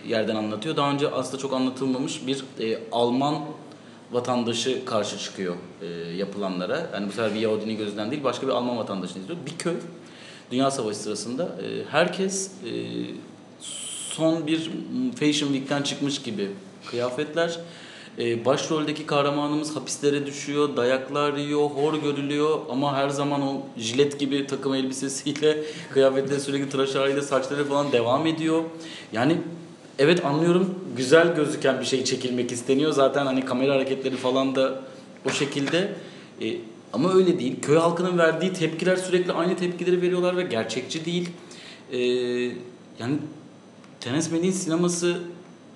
[0.08, 0.76] yerden anlatıyor.
[0.76, 3.34] Daha önce aslında çok anlatılmamış bir e, Alman
[4.12, 5.86] vatandaşı karşı çıkıyor e,
[6.16, 6.90] yapılanlara.
[6.94, 9.38] Yani bu sefer bir Yahudinin gözünden değil başka bir Alman vatandaşını izliyor.
[9.46, 9.74] Bir köy
[10.50, 12.70] Dünya Savaşı sırasında e, herkes e,
[14.10, 14.70] son bir
[15.16, 16.50] Fashion Week'ten çıkmış gibi
[16.86, 17.60] kıyafetler.
[18.18, 24.46] E, başroldeki kahramanımız hapislere düşüyor, dayaklar yiyor, hor görülüyor ama her zaman o jilet gibi
[24.46, 25.58] takım elbisesiyle,
[25.92, 28.62] kıyafetleri sürekli tıraş haliyle, saçları falan devam ediyor.
[29.12, 29.36] Yani
[30.00, 32.92] evet anlıyorum güzel gözüken bir şey çekilmek isteniyor.
[32.92, 34.80] Zaten hani kamera hareketleri falan da
[35.26, 35.94] o şekilde.
[36.42, 36.56] E,
[36.92, 37.56] ama öyle değil.
[37.62, 41.30] Köy halkının verdiği tepkiler sürekli aynı tepkileri veriyorlar ve gerçekçi değil.
[41.92, 41.98] E,
[42.98, 43.18] yani
[44.00, 45.18] Terence sineması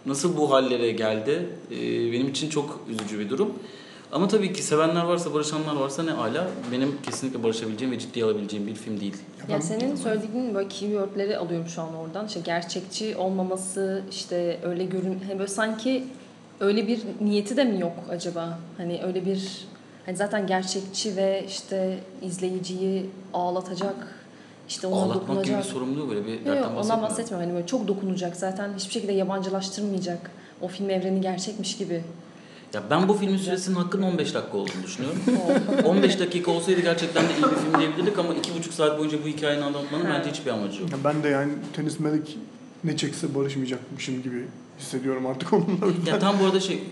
[0.06, 1.48] nasıl bu hallere geldi?
[1.70, 3.52] E, benim için çok üzücü bir durum.
[4.12, 6.48] Ama tabii ki sevenler varsa, barışanlar varsa ne ala.
[6.72, 9.16] Benim kesinlikle barışabileceğim ve ciddiye alabileceğim bir film değil.
[9.48, 12.26] Yani senin söylediğin böyle keywordleri alıyorum şu an oradan.
[12.26, 16.04] İşte gerçekçi olmaması, işte öyle görün, hani böyle sanki
[16.60, 18.58] öyle bir niyeti de mi yok acaba?
[18.76, 19.66] Hani öyle bir
[20.06, 24.24] hani zaten gerçekçi ve işte izleyiciyi ağlatacak,
[24.68, 25.64] işte ona Ağlatmak gibi dokunacak.
[25.64, 27.02] bir sorumluluğu böyle bir dertten yok ondan bahsetmiyorum.
[27.02, 27.46] bahsetmiyorum.
[27.46, 30.30] Hani böyle çok dokunacak zaten hiçbir şekilde yabancılaştırmayacak.
[30.62, 32.02] O film evreni gerçekmiş gibi.
[32.74, 35.18] Ya ben bu filmin süresinin hakkının 15 dakika olduğunu düşünüyorum.
[35.84, 39.64] 15 dakika olsaydı gerçekten de iyi bir film diyebilirdik ama 2,5 saat boyunca bu hikayeyi
[39.64, 40.90] anlatmanın bence hiçbir amacı yok.
[40.92, 42.38] Ya ben de yani Tenis Melik
[42.84, 44.44] ne çekse barışmayacakmışım gibi
[44.78, 45.86] hissediyorum artık onunla.
[46.06, 46.82] Ya tam bu arada şey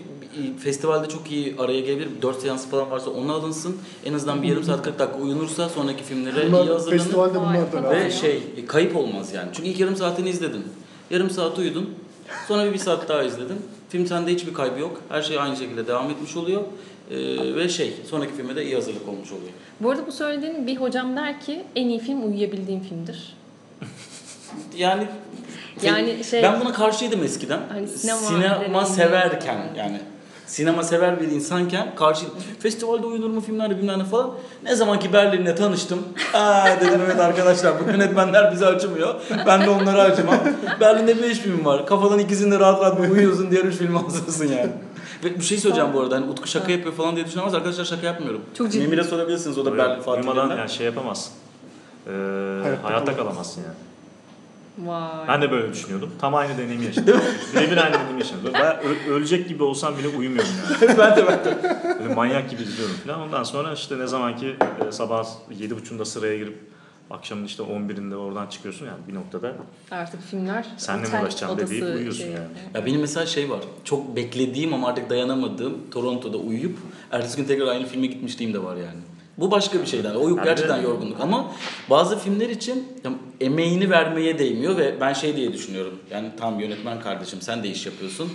[0.59, 2.09] festivalde çok iyi araya gelebilir.
[2.21, 3.77] 4 seansı falan varsa onu alınsın.
[4.05, 6.97] En azından bir yarım saat 40 dakika uyunursa sonraki filmlere iyi Bunlar, hazırlanın.
[6.97, 7.91] festivalde Vay, bunlar da.
[7.91, 9.49] Ve şey kayıp olmaz yani.
[9.53, 10.63] Çünkü ilk yarım saatini izledin.
[11.09, 11.89] Yarım saat uyudun.
[12.47, 13.57] Sonra bir, bir saat daha izledin.
[13.93, 15.01] Film sende hiçbir kaybı yok.
[15.09, 16.61] Her şey aynı şekilde devam etmiş oluyor.
[17.11, 19.49] Ee, ve şey sonraki filme de iyi hazırlık olmuş oluyor.
[19.79, 23.37] Bu arada bu söylediğin bir hocam der ki en iyi film uyuyabildiğim filmdir.
[24.77, 25.07] Yani
[25.83, 27.59] Yani şey- ben buna karşıydım eskiden.
[27.69, 29.99] Hani sinema sinema severken yani
[30.53, 32.25] sinema sever bir insanken karşı
[32.59, 34.31] festivalde uyunur mu filmlerde bilmem ne falan.
[34.63, 35.99] Ne zaman ki Berlin'le tanıştım.
[36.33, 39.15] Aa dedim evet arkadaşlar bu yönetmenler bizi acımıyor.
[39.47, 40.39] Ben de onları acımam.
[40.79, 41.85] Berlin'de 5 film var.
[41.85, 44.71] Kafadan ikisinde rahat rahat bir uyuyorsun diğer 3 filmi hazırsın yani.
[45.23, 46.15] Ve bir şey söyleyeceğim bu arada.
[46.15, 47.53] Hani Utku şaka yapıyor falan diye düşünemez.
[47.53, 48.41] Arkadaşlar şaka yapmıyorum.
[48.57, 48.83] Çok ciddi.
[48.83, 50.57] Memir'e sorabilirsiniz o da Berlin Uyumadan Fatih'lerinden.
[50.57, 51.33] yani şey yapamazsın.
[52.07, 52.11] Ee,
[52.63, 53.92] Hayatta hayatta, kalamazsın yani.
[54.77, 55.27] Vay.
[55.27, 56.11] Ben de böyle düşünüyordum.
[56.21, 57.21] Tam aynı deneyimi yaşadım.
[57.55, 58.51] Birebir aynı deneyimi yaşadım.
[58.53, 60.51] Ben ö- ölecek gibi olsam bile uyumuyorum
[60.81, 60.97] yani.
[60.97, 61.79] ben de ben de.
[61.99, 63.21] Böyle manyak gibi izliyorum falan.
[63.21, 64.55] Ondan sonra işte ne zaman ki
[64.87, 65.27] e, sabah
[65.59, 66.57] 7.30'da sıraya girip
[67.11, 69.53] akşamın işte 11'inde oradan çıkıyorsun yani bir noktada
[69.91, 72.47] Artık filmler Senle mi uğraşacağım deyip uyuyorsun şey yani.
[72.73, 73.59] Ya benim mesela şey var.
[73.83, 76.77] Çok beklediğim ama artık dayanamadığım Toronto'da uyuyup
[77.11, 78.99] ertesi gün tekrar aynı filme gitmişliğim de var yani.
[79.37, 80.15] Bu başka bir şeyden.
[80.15, 81.51] O Ben gerçekten yorgunluk ama
[81.89, 82.87] bazı filmler için
[83.41, 85.99] emeğini vermeye değmiyor ve ben şey diye düşünüyorum.
[86.11, 88.29] Yani tam yönetmen kardeşim sen de iş yapıyorsun.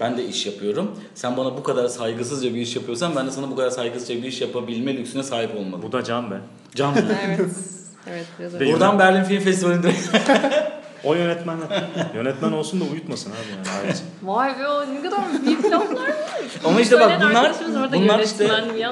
[0.00, 0.90] Ben de iş yapıyorum.
[1.14, 4.28] Sen bana bu kadar saygısızca bir iş yapıyorsan ben de sana bu kadar saygısızca bir
[4.28, 5.82] iş yapabilme lüksüne sahip olmalıyım.
[5.82, 6.40] bu da can be.
[6.74, 6.94] Can
[7.26, 7.40] Evet.
[8.06, 8.64] Evet biraz öyle.
[8.64, 8.72] Değil.
[8.72, 9.92] Buradan Berlin Film Festivali'nde
[11.04, 11.58] O yönetmen
[12.14, 13.68] yönetmen olsun da uyutmasın abi yani.
[13.82, 14.02] Hayat.
[14.22, 16.10] Vay be o ne kadar büyük planlar var.
[16.64, 17.54] Ama işte bak bunlar
[17.92, 18.50] bunlar işte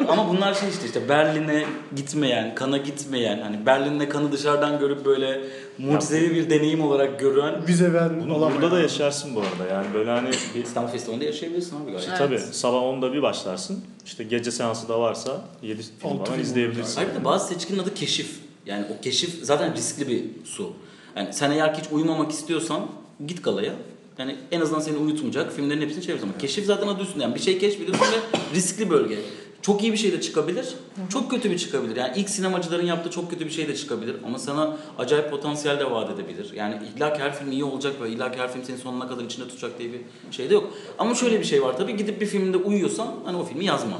[0.09, 1.64] ama bunlar şey işte işte Berlin'e
[1.96, 5.40] gitmeyen, kana gitmeyen, hani Berlin'le kanı dışarıdan görüp böyle
[5.78, 8.62] mucizevi bir deneyim olarak gören Vize ver, Bunu alamayan.
[8.62, 12.09] burada da yaşarsın bu arada yani böyle hani bir İstanbul Festivali'nde yaşayabilirsin abi gayet.
[12.09, 12.18] Evet.
[12.18, 13.84] Tabii sabah 10'da bir başlarsın.
[14.06, 16.96] İşte gece seansı da varsa 7 film Altı falan izleyebilirsin.
[16.96, 18.40] Hayır da bazı seçkinin adı keşif.
[18.66, 20.72] Yani o keşif zaten riskli bir su.
[21.18, 22.86] Yani sen eğer ki hiç uyumamak istiyorsan
[23.26, 23.72] git galaya.
[24.18, 27.24] Yani en azından seni uyutmayacak filmlerin hepsini çeviririz ama keşif zaten adı üstünde.
[27.24, 29.18] Yani bir şey keşfediyorsun ve riskli bölge.
[29.62, 30.74] Çok iyi bir şey de çıkabilir,
[31.12, 31.96] çok kötü bir çıkabilir.
[31.96, 35.90] Yani ilk sinemacıların yaptığı çok kötü bir şey de çıkabilir ama sana acayip potansiyel de
[35.90, 36.52] vaat edebilir.
[36.54, 39.24] Yani illa ki her film iyi olacak ve illa ki her film seni sonuna kadar
[39.24, 40.00] içinde tutacak diye bir
[40.30, 40.72] şey de yok.
[40.98, 43.98] Ama şöyle bir şey var tabii gidip bir filmde uyuyorsan hani o filmi yazma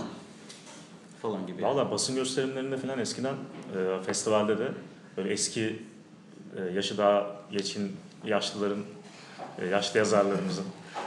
[1.23, 1.63] falan gibi.
[1.63, 3.35] Valla basın gösterimlerinde falan eskiden
[3.77, 4.69] e, festivalde de
[5.17, 5.79] böyle eski
[6.75, 8.79] yaşı daha geçkin yaşlıların
[9.59, 10.65] e, yaşlı yazarlarımızın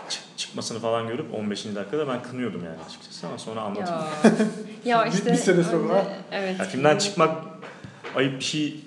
[0.10, 1.66] çık- çıkmasını falan görüp 15.
[1.76, 3.84] dakikada ben kınıyordum yani açıkçası ama sonra anladım.
[3.84, 4.08] Ya.
[4.86, 6.04] ya Bir- işte bir sene sonra.
[6.32, 6.60] evet.
[6.60, 7.44] Ya filmden çıkmak
[8.16, 8.80] ayıp bir şey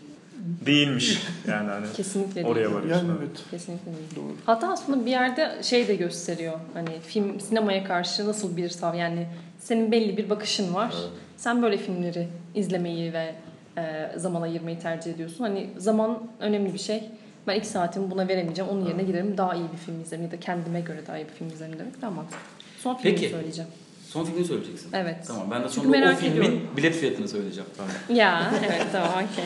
[0.67, 2.47] değilmiş yani hani Kesinlikle değil.
[2.47, 3.09] oraya varıyorsun.
[3.09, 3.43] Yani evet.
[3.51, 4.17] Kesinlikle değil.
[4.17, 4.33] Doğru.
[4.47, 6.59] Hatta aslında bir yerde şey de gösteriyor.
[6.75, 9.27] Hani film sinemaya karşı nasıl bir sav yani
[9.59, 10.95] senin belli bir bakışın var.
[11.01, 11.11] Evet.
[11.37, 13.35] Sen böyle filmleri izlemeyi ve
[13.79, 15.45] e, zaman ayırmayı tercih ediyorsun.
[15.45, 17.03] Hani zaman önemli bir şey.
[17.47, 18.71] Ben iki saatimi buna veremeyeceğim.
[18.71, 21.33] Onun yerine giderim daha iyi bir film izlerim ya da kendime göre daha iyi bir
[21.33, 22.39] film izlerim demek daha mantıklı.
[22.79, 23.29] Son filmi Peki.
[23.31, 23.71] söyleyeceğim.
[24.09, 24.91] Son filmi söyleyeceksin.
[24.93, 25.17] Evet.
[25.27, 26.61] Tamam ben de Çünkü sonra o merak filmin ediyorum.
[26.77, 27.71] bilet fiyatını söyleyeceğim.
[27.77, 27.93] Tamam.
[28.19, 29.45] Ya evet tamam okey.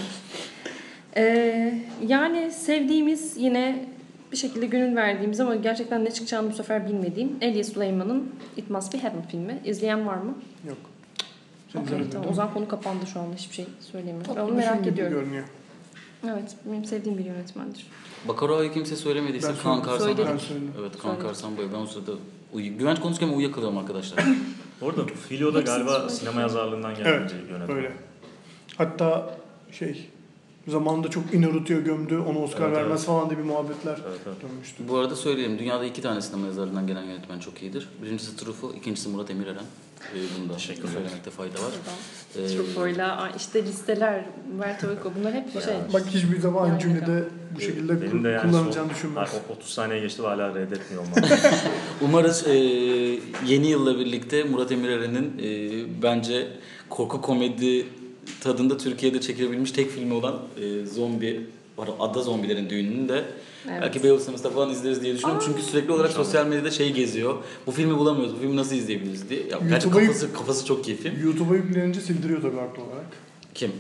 [1.17, 1.75] Ee,
[2.07, 3.85] yani sevdiğimiz yine
[4.33, 8.95] bir şekilde gönül verdiğimiz ama gerçekten ne çıkacağını bu sefer bilmediğim Elia Süleyman'ın It Must
[8.95, 9.59] Be Heaven filmi.
[9.65, 10.35] İzleyen var mı?
[10.69, 10.77] Yok.
[11.69, 12.29] İzlemedin tamam.
[12.31, 14.37] O zaman konu kapandı şu anda hiçbir şey söyleyemiyorum.
[14.37, 15.19] Ben onu film merak ediyorum.
[15.21, 15.45] Görünüyor.
[16.25, 17.87] Evet, benim sevdiğim bir yönetmendir.
[18.29, 19.83] Bakaro'yu kimse söylemediyse Kaan.
[19.83, 20.17] Karsan.
[20.81, 21.19] Evet Kaan.
[21.19, 21.73] Karsan boyu.
[21.73, 22.13] Ben o sırada
[22.53, 22.79] uyu...
[22.79, 24.25] Güvenç konuşurken uyuyakalıyorum arkadaşlar.
[24.81, 27.77] Orada Filio da galiba sinema yazarlığından gelen Evet, yönetmen.
[27.77, 27.93] Öyle.
[28.77, 29.37] Hatta
[29.73, 30.09] şey
[30.69, 32.19] zamanında çok Inarritu'ya gömdü.
[32.19, 33.07] Ona Oscar Evet, vermez evet.
[33.07, 34.37] falan diye bir muhabbetler Evet, evet.
[34.43, 34.89] dönmüştü.
[34.89, 35.59] Bu arada söyleyeyim.
[35.59, 37.89] Dünyada iki tane sinema yazarlarından gelen yönetmen çok iyidir.
[38.03, 39.65] Birincisi Truffaut, ikincisi Murat Emireren.
[40.15, 40.89] Ee, bunu da Teşekkürler.
[40.93, 41.73] söylemekte fayda var.
[42.39, 45.75] Ee, Truffaut'la işte listeler, Umberto Eco bunlar hep şey.
[45.93, 47.25] Bak hiçbir zaman aynı Yani cümlede
[47.57, 51.15] bu şekilde Benim de yani kullanacağını o- 30 saniye geçti ve hala reddetmiyor olmam.
[52.03, 52.53] Umarız e,
[53.47, 56.49] yeni yılla birlikte Murat Emireren'in e, bence
[56.91, 57.87] korku komedi
[58.41, 61.47] tadında Türkiye'de çekilebilmiş tek filmi olan e, Zombi,
[61.79, 63.25] var Ada Zombilerin Düğünü'nü de
[63.71, 63.83] Evet.
[63.83, 65.43] belki Beyoğlu Sineması'nda falan izleriz diye düşünüyorum.
[65.47, 67.35] Çünkü sürekli olarak sosyal medyada şey geziyor.
[67.67, 69.41] Bu filmi bulamıyoruz, bu filmi nasıl izleyebiliriz diye.
[69.41, 71.23] Ya, gerçi kafası, kafası çok film.
[71.25, 73.07] YouTube'a yüklenince sildiriyor tabii haklı olarak.
[73.55, 73.73] Kim?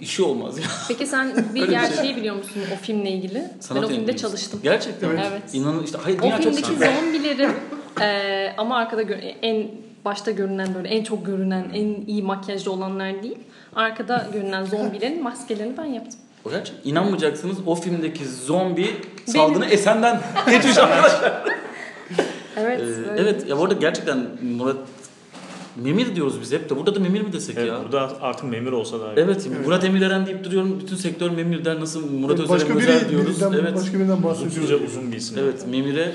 [0.00, 0.64] İşi olmaz ya.
[0.88, 1.68] Peki sen bir bir şey.
[1.68, 3.44] gerçeği biliyor musun o filmle ilgili?
[3.60, 4.60] Sanat ben o filmde çalıştım.
[4.62, 5.22] Gerçekten mi?
[5.30, 5.54] Evet.
[5.54, 6.66] İnanın işte hayır O dünya çok filmdeki
[7.02, 7.50] zombilerin
[8.00, 9.70] eee, ama arkada gö- en
[10.04, 13.38] başta görünen böyle en çok görünen en iyi makyajlı olanlar değil.
[13.74, 16.20] Arkada görünen zombilerin maskelerini ben yaptım.
[16.48, 16.74] O gerçek.
[16.84, 18.96] İnanmayacaksınız o filmdeki zombi
[19.26, 20.20] salgını Esen'den
[20.50, 21.42] geçmiş arkadaşlar.
[22.56, 22.80] Evet.
[22.80, 24.76] Ee, evet ya bu arada gerçekten Murat
[25.82, 26.76] Memir diyoruz biz hep de.
[26.76, 27.80] Burada da Memir mi desek evet, ya?
[27.84, 29.18] burada artık memur olsa daha iyi.
[29.20, 30.80] Evet, Murat Emireren deyip duruyorum.
[30.80, 31.80] Bütün sektör Memir der.
[31.80, 33.40] Nasıl Murat başka Özel biri, diyoruz.
[33.40, 33.74] birinden, Evet.
[33.76, 34.80] başka birinden Uzunca bahsediyoruz.
[34.86, 35.38] uzun bir isim.
[35.38, 36.12] Evet Memir'e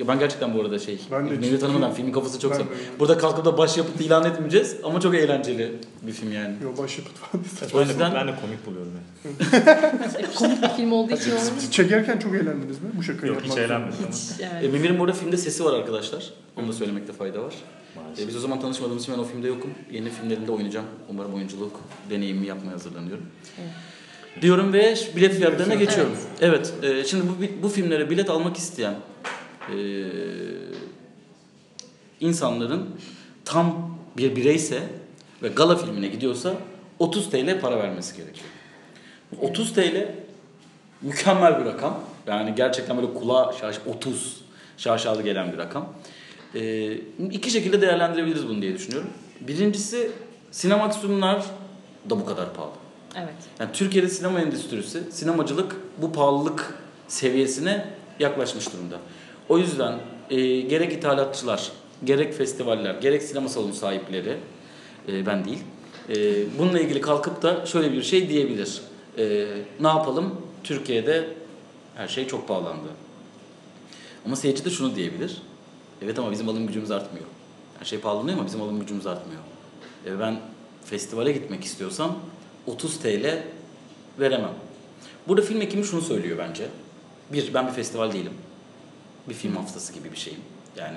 [0.00, 2.64] e, ben gerçekten bu arada şey Ben de Memir ciddi- tanımadan filmin kafası çok yani.
[3.00, 6.54] Burada kalkıp da baş yapıt ilan etmeyeceğiz ama çok eğlenceli bir film yani.
[6.62, 7.44] Yo başyapıt falan.
[7.74, 8.92] O yüzden ben de komik buluyorum.
[9.24, 9.36] Yani.
[10.38, 11.42] Komik bir film olduğu için olmuş.
[11.58, 12.88] Siz çekerken çok eğlendiniz mi?
[12.98, 13.98] Bu şakayı Yok hiç eğlenmedim.
[14.12, 14.72] Hiç, e, evet.
[14.72, 16.30] Memir'in bu arada filmde sesi var arkadaşlar.
[16.56, 17.54] Onu da söylemekte fayda var.
[17.96, 18.24] Maalesef.
[18.24, 19.70] E, biz o zaman tanışmadığımız için ben o filmde yokum.
[19.90, 20.86] Yeni filmlerinde oynayacağım.
[21.08, 21.80] Umarım oyunculuk
[22.10, 23.26] deneyimi yapmaya hazırlanıyorum.
[24.42, 25.88] Diyorum ve bilet fiyatlarına Evet.
[25.88, 26.16] geçiyorum.
[26.40, 26.74] Evet.
[26.82, 28.94] e, şimdi bu, bu filmlere bilet almak isteyen
[29.74, 29.76] e,
[32.20, 32.86] insanların
[33.44, 34.82] tam bir bireyse
[35.42, 36.54] ve gala filmine gidiyorsa
[36.98, 38.48] 30 TL para vermesi gerekiyor.
[39.40, 40.08] 30 TL
[41.02, 42.00] mükemmel bir rakam.
[42.26, 44.40] Yani gerçekten böyle kulağa şaş 30
[44.76, 45.92] şaşalı gelen bir rakam.
[46.56, 46.98] Ee,
[47.30, 49.10] iki şekilde değerlendirebiliriz bunu diye düşünüyorum.
[49.40, 50.10] Birincisi
[50.50, 51.44] sinemaksimumlar
[52.10, 52.72] da bu kadar pahalı.
[53.16, 53.34] Evet.
[53.60, 56.74] Yani Türkiye'de sinema endüstrisi, sinemacılık bu pahalılık
[57.08, 57.86] seviyesine
[58.20, 58.96] yaklaşmış durumda.
[59.48, 59.98] O yüzden
[60.30, 61.72] e, gerek ithalatçılar,
[62.04, 64.36] gerek festivaller, gerek sinema salonu sahipleri,
[65.08, 65.62] e, ben değil,
[66.08, 68.80] e, bununla ilgili kalkıp da şöyle bir şey diyebilir.
[69.18, 69.46] E,
[69.80, 70.34] ne yapalım?
[70.64, 71.28] Türkiye'de
[71.94, 72.88] her şey çok pahalandı.
[74.26, 75.42] Ama seyirci de şunu diyebilir.
[76.02, 77.26] Evet ama bizim alım gücümüz artmıyor.
[77.78, 79.40] Her şey pahalanıyor ama bizim alım gücümüz artmıyor.
[80.06, 80.40] E, ben
[80.84, 82.18] festivale gitmek istiyorsam
[82.66, 83.42] 30 TL
[84.20, 84.52] veremem.
[85.28, 86.68] Burada film ekimi şunu söylüyor bence.
[87.32, 88.32] Bir, ben bir festival değilim.
[89.28, 90.40] Bir film haftası gibi bir şeyim.
[90.76, 90.96] Yani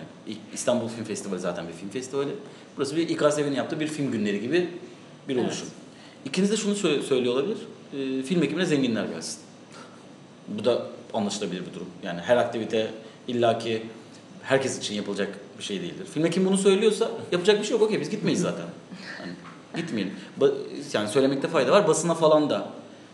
[0.54, 2.30] İstanbul Film Festivali zaten bir film festivali.
[2.78, 4.70] Burası bir İKSV'nin yaptığı bir film günleri gibi
[5.28, 5.46] bir Evet.
[5.46, 5.68] oluşum.
[6.26, 7.58] İkiniz de şunu sö- söylüyor olabilir.
[7.94, 9.40] E, film ekimine zenginler gelsin.
[10.48, 11.88] Bu da anlaşılabilir bir durum.
[12.04, 12.92] Yani her aktivite
[13.28, 13.84] illaki
[14.44, 16.06] herkes için yapılacak bir şey değildir.
[16.14, 17.82] Film ekimi bunu söylüyorsa yapacak bir şey yok.
[17.82, 18.66] Okey biz gitmeyiz zaten.
[19.20, 19.34] Yani
[19.76, 20.14] gitmeyelim.
[20.40, 20.54] Ba-
[20.94, 21.88] yani söylemekte fayda var.
[21.88, 22.70] Basına falan da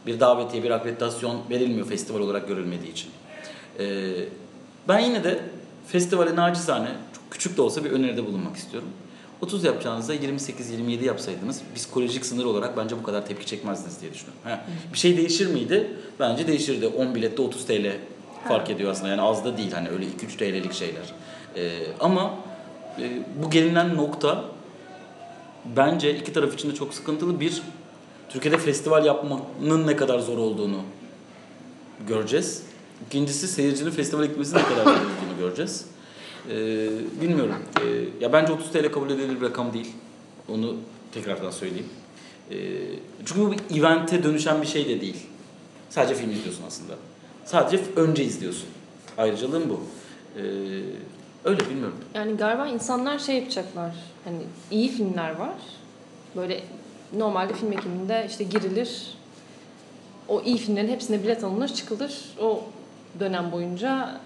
[0.07, 3.09] bir davetiye, bir akreditasyon verilmiyor festival olarak görülmediği için.
[3.80, 4.11] Ee,
[4.88, 5.39] ben yine de
[5.88, 8.89] festivale nacizane, çok küçük de olsa bir öneride bulunmak istiyorum.
[9.41, 14.39] 30 yapacağınızda 28-27 yapsaydınız psikolojik sınır olarak bence bu kadar tepki çekmezdiniz diye düşünüyorum.
[14.43, 15.91] Ha, bir şey değişir miydi?
[16.19, 16.88] Bence değişirdi.
[16.88, 17.91] 10 bilette 30 TL
[18.48, 19.10] fark ediyor aslında.
[19.10, 21.14] Yani az da değil hani öyle 2-3 TL'lik şeyler.
[21.56, 22.34] Ee, ama
[23.00, 24.46] e, bu gelinen nokta
[25.76, 27.39] bence iki taraf için de çok sıkıntılı.
[27.39, 27.62] Bir,
[28.30, 30.82] Türkiye'de festival yapmanın ne kadar zor olduğunu
[32.08, 32.64] göreceğiz.
[33.08, 35.86] İkincisi seyircinin festivale gitmesi ne kadar zor olduğunu göreceğiz.
[36.50, 36.88] Ee,
[37.22, 37.56] bilmiyorum.
[37.82, 39.93] Ee, ya bence 30 TL kabul edilir bir rakam değil.
[40.50, 40.76] Onu
[41.12, 41.89] tekrardan söyleyeyim.
[42.52, 42.56] Ee,
[43.26, 45.18] çünkü bu bir evente dönüşen bir şey de değil.
[45.89, 46.93] Sadece film izliyorsun aslında.
[47.46, 48.70] Sadece önce izliyorsun.
[49.18, 49.80] Ayrıcalığım bu.
[50.38, 50.41] Ee,
[51.46, 51.98] öyle bilmiyorum.
[52.14, 53.96] Yani galiba insanlar şey yapacaklar.
[54.24, 54.38] Hani
[54.72, 55.56] iyi filmler var.
[56.36, 56.64] Böyle
[57.14, 59.16] normalde film ekiminde işte girilir.
[60.28, 62.36] O iyi filmlerin hepsine bilet alınır, çıkılır.
[62.41, 62.64] O
[63.20, 64.22] dönem boyunca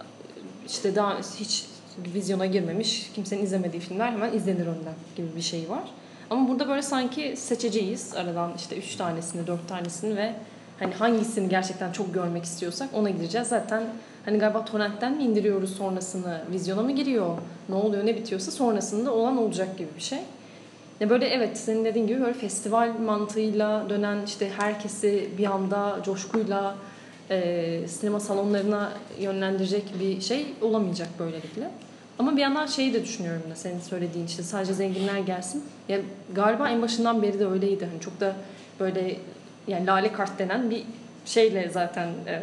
[0.67, 1.65] işte daha hiç
[2.13, 5.83] vizyona girmemiş, kimsenin izlemediği filmler hemen izlenir önden gibi bir şey var.
[6.29, 10.35] Ama burada böyle sanki seçeceğiz aradan işte üç tanesini, dört tanesini ve
[10.79, 13.47] Hani hangisini gerçekten çok görmek istiyorsak ona gideceğiz.
[13.47, 13.83] Zaten
[14.25, 17.37] hani galiba torrentten mi indiriyoruz sonrasını, vizyona mı giriyor,
[17.69, 20.19] ne oluyor ne bitiyorsa sonrasında olan olacak gibi bir şey.
[20.99, 26.75] Ya böyle evet senin dediğin gibi böyle festival mantığıyla dönen işte herkesi bir anda coşkuyla
[27.29, 31.69] e, sinema salonlarına yönlendirecek bir şey olamayacak böylelikle.
[32.19, 35.63] Ama bir yandan şeyi de düşünüyorum da senin söylediğin işte sadece zenginler gelsin.
[35.89, 35.99] Ya
[36.33, 37.85] galiba en başından beri de öyleydi.
[37.91, 38.35] Hani çok da
[38.79, 39.17] böyle
[39.69, 40.83] yani lale kart denen bir
[41.25, 42.41] şeyle zaten e,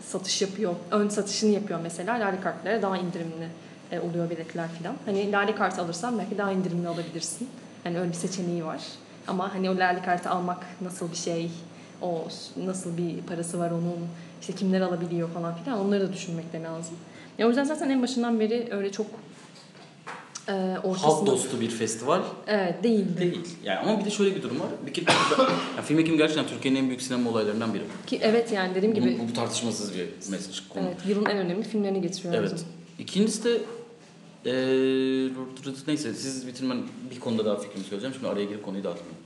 [0.00, 0.74] satış yapıyor.
[0.90, 2.14] Ön satışını yapıyor mesela.
[2.14, 3.48] Lale kartlara daha indirimli
[3.92, 4.96] e, oluyor biletler falan.
[5.06, 7.48] Hani lale kart alırsan belki daha indirimli alabilirsin.
[7.84, 8.80] Hani öyle bir seçeneği var.
[9.26, 11.50] Ama hani o lale kartı almak nasıl bir şey,
[12.02, 12.24] o
[12.56, 14.08] nasıl bir parası var onun,
[14.40, 16.96] işte kimler alabiliyor falan filan onları da düşünmek de lazım.
[17.38, 19.06] Ya o yüzden zaten en başından beri öyle çok
[20.48, 20.52] e,
[20.84, 21.08] ortasında...
[21.12, 23.20] Halk dostu bir festival Evet değildi.
[23.20, 23.48] değil.
[23.64, 24.68] Yani ama bir de şöyle bir durum var.
[24.86, 25.04] Bir kere
[25.76, 27.82] yani film ekimi gerçekten Türkiye'nin en büyük sinema olaylarından biri.
[28.06, 30.84] Ki evet yani dediğim gibi Bu, bu tartışmasız bir mesaj konu.
[30.86, 32.34] evet, yılın en önemli filmlerini getiriyor.
[32.34, 32.50] Evet.
[32.50, 32.64] zaman.
[32.98, 33.58] İkincisi de
[34.44, 35.30] eee
[35.86, 38.14] neyse siz bitirmen bir konuda daha fikrimi söyleyeceğim.
[38.14, 39.16] Şimdi araya girip konuyu dağıtmayayım.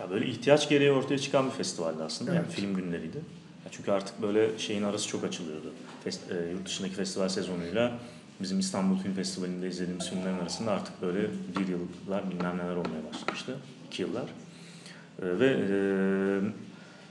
[0.00, 2.34] Ya böyle ihtiyaç gereği ortaya çıkan bir festivaldi aslında.
[2.34, 2.54] Yani Evet.
[2.56, 3.16] film günleriydi.
[3.64, 5.72] Ya çünkü artık böyle şeyin arası çok açılıyordu.
[6.04, 7.98] Fest, e, yurt dışındaki festival sezonuyla
[8.42, 11.20] bizim İstanbul Film Festivali'nde izlediğimiz filmlerin arasında artık böyle
[11.58, 13.56] bir yıllar bilmem neler olmaya başlamıştı.
[13.86, 14.24] iki yıllar.
[15.22, 15.74] E, ve e,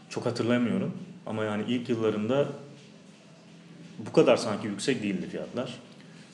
[0.10, 0.92] çok hatırlamıyorum
[1.26, 2.48] ama yani ilk yıllarında
[4.08, 5.80] bu kadar sanki yüksek değildi fiyatlar.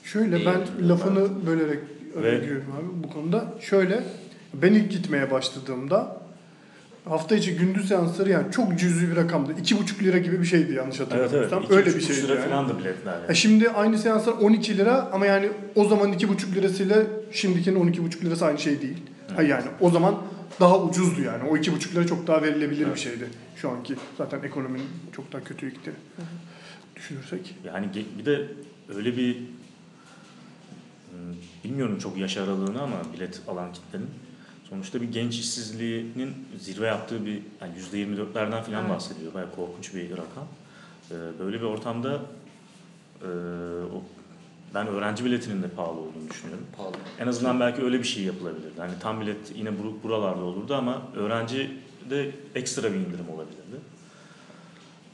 [0.04, 1.80] Şöyle İyi ben lafını bölerek
[2.16, 2.38] Ve-
[2.78, 3.54] abi bu konuda.
[3.62, 4.04] Şöyle
[4.54, 6.24] ben ilk gitmeye başladığımda
[7.10, 9.51] hafta içi gündüz seansları yani çok cüzi bir rakamdı.
[9.53, 11.24] 2,5 lira gibi bir şeydi yanlış Evet evet.
[11.24, 11.64] hatırlamıyorsam.
[11.64, 12.49] İki, Öyle bir şeydi lira yani.
[12.49, 13.32] falan da biletler yani.
[13.32, 18.45] E şimdi aynı seanslar 12 lira ama yani o zaman 2,5 lirasıyla şimdikinin 12,5 lirası
[18.45, 18.97] aynı şey değil.
[19.36, 20.16] Ha yani o zaman
[20.60, 21.49] daha ucuzdu yani.
[21.49, 23.95] O 2,5 lira çok daha verilebilir bir şeydi şu anki.
[24.18, 25.91] Zaten ekonominin çok daha kötüye gitti.
[26.95, 27.56] Düşünürsek.
[27.66, 27.88] Yani
[28.20, 28.47] bir de
[28.95, 29.36] öyle bir
[31.12, 34.08] hmm, bilmiyorum çok yaş aralığını ama bilet alan kitlenin
[34.70, 38.89] sonuçta bir genç işsizliğinin zirve yaptığı bir yani %24'lerden falan Evet.
[38.89, 39.34] bahsediyor.
[39.34, 40.47] Bayağı korkunç bir rakam.
[41.11, 42.22] Ee, Böyle bir ortamda
[43.22, 43.26] e,
[43.95, 44.03] o,
[44.74, 46.66] ben öğrenci biletinin de pahalı olduğunu düşünüyorum.
[46.78, 46.93] Pahalı.
[47.20, 48.74] En azından belki öyle bir şey yapılabilirdi.
[48.80, 51.72] Hani tam bilet yine bur- buralarda olurdu ama öğrenci
[52.09, 53.76] de ekstra bir indirim olabilirdi.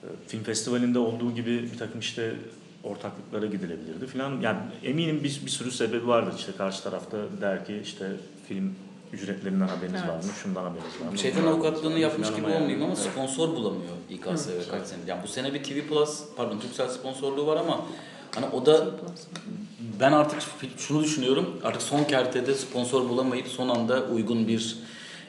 [0.03, 2.35] Ee, Film festivalinde olduğu gibi bir takım işte
[2.83, 4.41] ortaklıklara gidilebilirdi filan.
[4.41, 6.33] Yani eminim bir, bir sürü sebebi vardır.
[6.37, 8.11] İşte karşı tarafta der ki işte
[8.47, 8.75] film
[9.13, 10.09] ücretlerinden haberiniz Evet.
[10.09, 10.31] var mı?
[10.43, 11.17] Şundan haberiniz var mı?
[11.17, 13.11] Şeytan avukatlığını yapmış gibi yani- olmayayım ama Evet.
[13.11, 15.07] sponsor bulamıyor İKSV kaç senedir.
[15.07, 17.85] Yani bu sene bir TV Plus, pardon Turkcell sponsorluğu var ama
[18.35, 18.87] hani o da
[19.99, 20.39] ben artık
[20.77, 21.59] şunu düşünüyorum.
[21.63, 24.77] Artık son kertede sponsor bulamayıp son anda uygun bir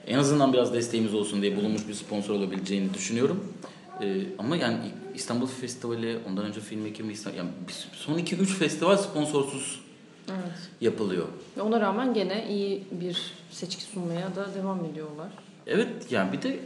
[0.06, 3.52] en azından biraz desteğimiz olsun diye bulunmuş bir sponsor olabileceğini düşünüyorum.
[4.00, 4.76] Ee, ama yani
[5.14, 7.50] İstanbul Festivali, ondan önce film ekimi, yani
[7.92, 9.80] son 2-3 festival sponsorsuz
[10.28, 10.70] Evet.
[10.80, 11.26] yapılıyor.
[11.56, 15.28] Ve ona rağmen gene iyi bir seçki sunmaya da devam ediyorlar.
[15.66, 16.60] Evet yani bir de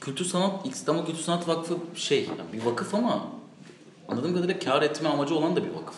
[0.00, 3.28] Kültür Sanat, İstanbul Kültür Sanat Vakfı şey yani bir vakıf ama
[4.08, 5.96] anladığım kadarıyla kar etme amacı olan da bir vakıf.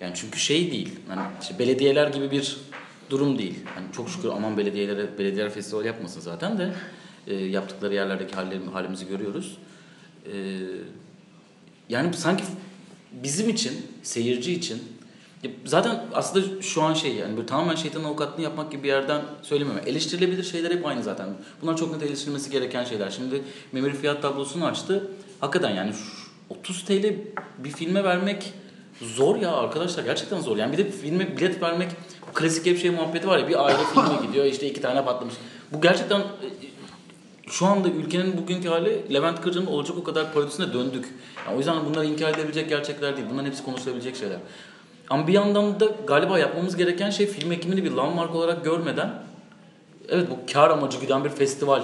[0.00, 2.56] Yani çünkü şey değil, hani işte belediyeler gibi bir
[3.10, 3.58] durum değil.
[3.74, 6.74] Hani çok şükür aman belediyelere, belediyeler festival yapmasın zaten de
[7.26, 9.58] e, yaptıkları yerlerdeki hallerimi, halimizi görüyoruz.
[10.32, 10.32] E,
[11.88, 12.44] yani sanki
[13.12, 14.82] bizim için, seyirci için
[15.42, 19.22] ya zaten aslında şu an şey yani böyle tamamen şeytanın avukatlığını yapmak gibi bir yerden
[19.42, 19.80] söylememe.
[19.86, 21.28] Eleştirilebilir şeyler hep aynı zaten.
[21.62, 23.10] Bunlar çok net eleştirilmesi gereken şeyler.
[23.10, 25.10] Şimdi memuri fiyat tablosunu açtı.
[25.40, 27.14] Hakikaten yani şu 30 TL
[27.58, 28.52] bir filme vermek
[29.02, 30.04] zor ya arkadaşlar.
[30.04, 30.56] Gerçekten zor.
[30.56, 31.88] Yani bir de filme bilet vermek
[32.34, 35.34] klasik hep şey muhabbeti var ya bir aile filme gidiyor işte iki tane patlamış.
[35.72, 36.24] Bu gerçekten e,
[37.48, 41.08] şu anda ülkenin bugünkü hali Levent Kırca'nın olacak o kadar parodisine döndük.
[41.46, 43.28] Yani o yüzden bunlar inkar edilebilecek gerçekler değil.
[43.30, 44.38] Bunların hepsi konuşulabilecek şeyler.
[45.10, 49.22] Ama bir yandan da galiba yapmamız gereken şey film ekimini bir landmark olarak görmeden
[50.08, 51.82] evet bu kar amacı güden bir festival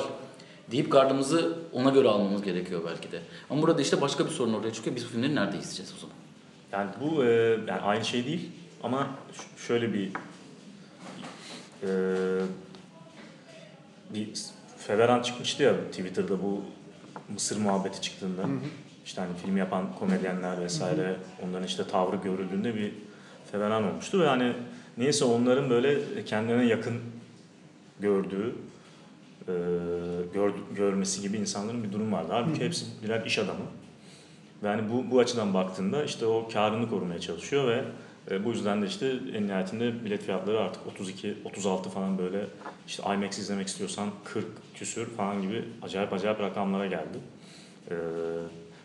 [0.70, 3.20] deyip gardımızı ona göre almamız gerekiyor belki de.
[3.50, 4.96] Ama burada işte başka bir sorun ortaya çıkıyor.
[4.96, 6.16] Biz bu filmleri nerede izleyeceğiz o zaman?
[6.72, 7.28] Yani bu e,
[7.68, 8.50] yani aynı şey değil
[8.82, 9.06] ama
[9.56, 10.10] şöyle bir
[11.82, 11.88] e,
[14.14, 14.28] bir
[14.78, 16.62] feveran çıkmıştı ya Twitter'da bu
[17.28, 18.42] Mısır muhabbeti çıktığında.
[19.04, 22.92] işte hani film yapan komedyenler vesaire onların işte tavrı görüldüğünde bir
[23.52, 24.52] feveran olmuştu ve hani
[24.98, 26.94] neyse onların böyle kendilerine yakın
[28.00, 28.54] gördüğü
[29.48, 29.52] e,
[30.34, 32.28] gör, görmesi gibi insanların bir durum vardı.
[32.30, 33.66] Halbuki hepsi birer iş adamı.
[34.62, 37.84] Ve hani bu, bu açıdan baktığında işte o karını korumaya çalışıyor ve
[38.30, 42.46] e, bu yüzden de işte en nihayetinde bilet fiyatları artık 32, 36 falan böyle
[42.86, 47.18] işte IMAX izlemek istiyorsan 40 küsür falan gibi acayip acayip rakamlara geldi.
[47.90, 47.94] Ee,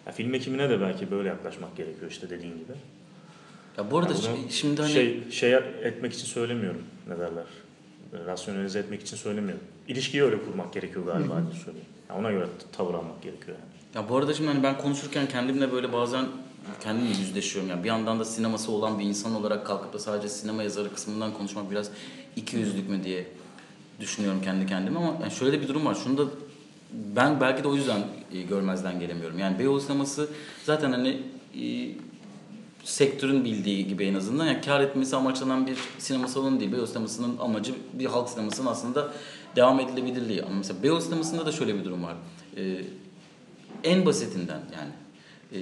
[0.05, 2.73] ya film ekimine de belki böyle yaklaşmak gerekiyor işte dediğin gibi.
[3.77, 5.53] Ya bu arada Ya bunu şi- şimdi hani şey şey
[5.83, 7.43] etmek için söylemiyorum ne derler.
[8.25, 9.63] Rasyonelize etmek için söylemiyorum.
[9.87, 11.87] İlişkiyi öyle kurmak gerekiyor galiba diye söyleyeyim.
[12.09, 13.71] Ya ona göre tavır almak gerekiyor yani.
[14.03, 16.25] Ya bu arada şimdi hani ben konuşurken kendimle böyle bazen
[16.83, 17.69] kendimle yüzleşiyorum.
[17.69, 21.33] Yani bir yandan da sineması olan bir insan olarak kalkıp da sadece sinema yazarı kısmından
[21.33, 21.91] konuşmak biraz
[22.35, 23.27] iki yüzlük mü diye
[23.99, 25.95] düşünüyorum kendi kendime ama yani şöyle de bir durum var.
[26.03, 26.23] Şunu da
[27.15, 27.99] ben belki de o yüzden
[28.33, 29.39] e, görmezden gelemiyorum.
[29.39, 30.29] Yani Beyoğlu sineması
[30.63, 31.09] zaten hani
[31.61, 31.61] e,
[32.83, 36.71] sektörün bildiği gibi en azından yani kar etmesi amaçlanan bir sinema salonu değil.
[36.71, 39.13] Beyoğlu sinemasının amacı bir halk sinemasının aslında
[39.55, 40.43] devam edilebilirliği.
[40.43, 42.15] Ama mesela Beyoğlu sinemasında da şöyle bir durum var.
[42.57, 42.81] E,
[43.83, 44.91] en basitinden yani
[45.53, 45.59] e,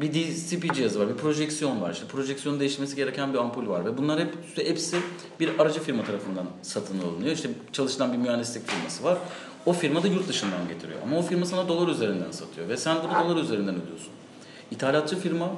[0.00, 1.92] bir DCP cihazı var, bir projeksiyon var.
[1.92, 4.96] İşte projeksiyonun değişmesi gereken bir ampul var ve bunlar hep hepsi
[5.40, 7.32] bir aracı firma tarafından satın alınıyor.
[7.32, 9.18] İşte çalışılan bir mühendislik firması var.
[9.66, 10.98] O firma da yurt dışından getiriyor.
[11.02, 14.12] Ama o firma sana dolar üzerinden satıyor ve sen bunu dolar üzerinden ödüyorsun.
[14.70, 15.50] İthalatçı firma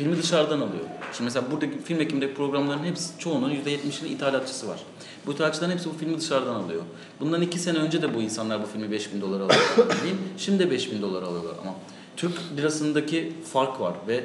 [0.00, 0.84] filmi dışarıdan alıyor.
[1.12, 4.80] Şimdi mesela buradaki film ekimindeki programların hepsi çoğunun %70'inin ithalatçısı var.
[5.26, 6.82] Bu ithalatçıların hepsi bu filmi dışarıdan alıyor.
[7.20, 9.86] Bundan iki sene önce de bu insanlar bu filmi 5000 dolara alıyorlar.
[10.38, 11.74] Şimdi de 5000 dolara alıyorlar ama
[12.16, 14.24] Türk lirasındaki fark var ve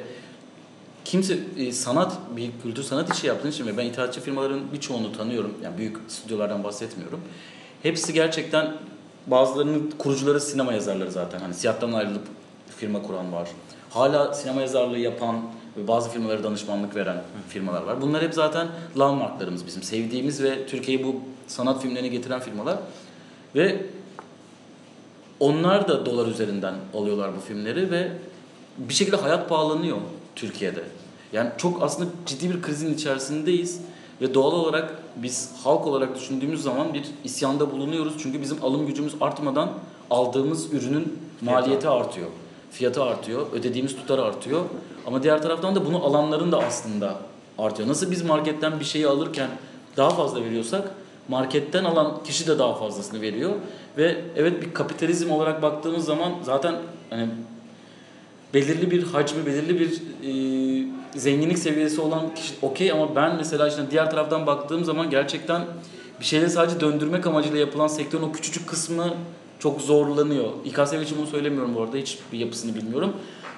[1.04, 5.54] kimse e, sanat bir kültür sanat işi yaptığın için ve ben ithalatçı firmaların birçoğunu tanıyorum.
[5.62, 7.20] Yani büyük stüdyolardan bahsetmiyorum.
[7.82, 8.76] Hepsi gerçekten
[9.26, 11.38] bazılarının kurucuları sinema yazarları zaten.
[11.38, 12.22] Hani siyahtan ayrılıp
[12.76, 13.48] firma kuran var.
[13.90, 15.42] Hala sinema yazarlığı yapan
[15.88, 18.02] bazı firmalara danışmanlık veren firmalar var.
[18.02, 18.68] Bunlar hep zaten
[18.98, 19.82] landmarklarımız bizim.
[19.82, 21.14] Sevdiğimiz ve Türkiye'yi bu
[21.46, 22.78] sanat filmlerini getiren firmalar.
[23.54, 23.86] Ve
[25.40, 28.12] onlar da dolar üzerinden alıyorlar bu filmleri ve
[28.78, 29.96] bir şekilde hayat pahalanıyor
[30.36, 30.82] Türkiye'de.
[31.32, 33.80] Yani çok aslında ciddi bir krizin içerisindeyiz
[34.20, 38.14] ve doğal olarak biz halk olarak düşündüğümüz zaman bir isyanda bulunuyoruz.
[38.18, 39.72] Çünkü bizim alım gücümüz artmadan
[40.10, 42.28] aldığımız ürünün maliyeti artıyor.
[42.76, 44.64] Fiyatı artıyor, ödediğimiz tutar artıyor.
[45.06, 47.16] Ama diğer taraftan da bunu alanların da aslında
[47.58, 47.88] artıyor.
[47.88, 49.48] Nasıl biz marketten bir şeyi alırken
[49.96, 50.90] daha fazla veriyorsak
[51.28, 53.50] marketten alan kişi de daha fazlasını veriyor.
[53.98, 56.74] Ve evet bir kapitalizm olarak baktığımız zaman zaten
[57.10, 57.28] hani
[58.54, 63.82] belirli bir hacmi, belirli bir e, zenginlik seviyesi olan kişi okey ama ben mesela işte
[63.90, 65.62] diğer taraftan baktığım zaman gerçekten
[66.20, 69.14] bir şeyleri sadece döndürmek amacıyla yapılan sektörün o küçücük kısmı
[69.58, 70.50] çok zorlanıyor.
[70.64, 73.12] İKSV için bunu söylemiyorum bu arada hiçbir yapısını bilmiyorum.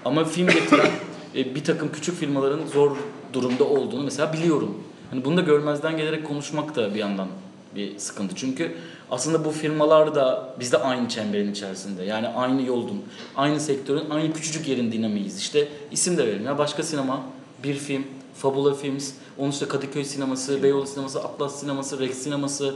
[0.04, 0.90] Ama film getiren
[1.36, 2.96] e, bir takım küçük firmaların zor
[3.32, 4.82] durumda olduğunu mesela biliyorum.
[5.10, 7.28] Hani bunu da görmezden gelerek konuşmak da bir yandan
[7.76, 8.34] bir sıkıntı.
[8.36, 8.74] Çünkü
[9.10, 12.02] aslında bu firmalar da biz de aynı çemberin içerisinde.
[12.04, 13.02] Yani aynı yolun,
[13.36, 15.38] aynı sektörün, aynı küçücük yerin dinamiyiz.
[15.38, 16.58] İşte isim de verelim ya.
[16.58, 17.22] Başka sinema,
[17.64, 22.74] bir film, Fabula Films, onun işte Kadıköy sineması, Beyoğlu sineması, Atlas sineması, Rex sineması.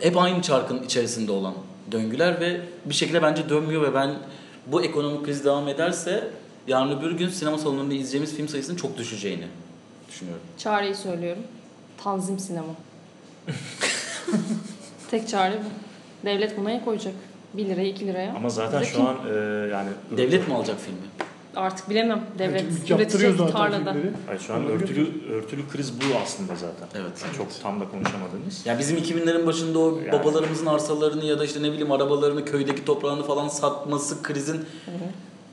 [0.00, 1.54] Hep aynı çarkın içerisinde olan
[1.92, 4.14] döngüler ve bir şekilde bence dönmüyor ve ben
[4.66, 6.30] bu ekonomik kriz devam ederse
[6.66, 9.46] yarın öbür gün sinema salonunda izleyeceğimiz film sayısının çok düşeceğini
[10.08, 10.42] düşünüyorum.
[10.58, 11.42] Çareyi söylüyorum.
[12.04, 12.72] Tanzim sinema.
[15.10, 16.26] Tek çare bu.
[16.26, 17.14] Devlet buna el koyacak.
[17.54, 18.32] 1 liraya 2 liraya.
[18.34, 19.34] Ama zaten Bize şu kim- an e,
[19.72, 20.98] yani Devlet mi alacak filmi?
[21.58, 22.26] Artık bilemem.
[22.38, 23.94] Devlet Yaptırıyor üretecek tarlada.
[24.30, 27.00] Ay şu an örtülü örtülü kriz bu aslında zaten.
[27.00, 27.12] Evet.
[27.24, 28.66] Yani çok tam da konuşamadığımız.
[28.66, 30.12] Ya bizim 2000'lerin başında o Yani.
[30.12, 34.64] babalarımızın arsalarını ya da işte ne bileyim arabalarını, köydeki toprağını falan satması krizin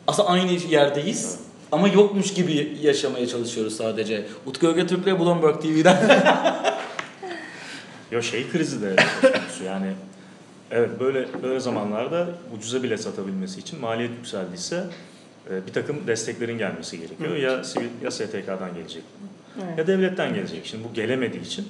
[0.08, 1.40] aslında aynı yerdeyiz.
[1.72, 4.26] Ama yokmuş gibi yaşamaya çalışıyoruz sadece.
[4.46, 6.26] Utku Ögetürk'le Bloomberg TV'den.
[8.12, 8.96] Ya şey krizi de
[9.66, 9.94] yani
[10.72, 12.28] evet böyle böyle zamanlarda
[12.58, 14.84] ucuza bile satabilmesi için maliyet yükseldiyse
[15.68, 17.36] bir takım desteklerin gelmesi gerekiyor.
[17.36, 19.04] Ya sivil ya STK'dan gelecek
[19.64, 19.78] Evet.
[19.78, 20.66] ya devletten gelecek.
[20.66, 21.68] Şimdi bu gelemediği için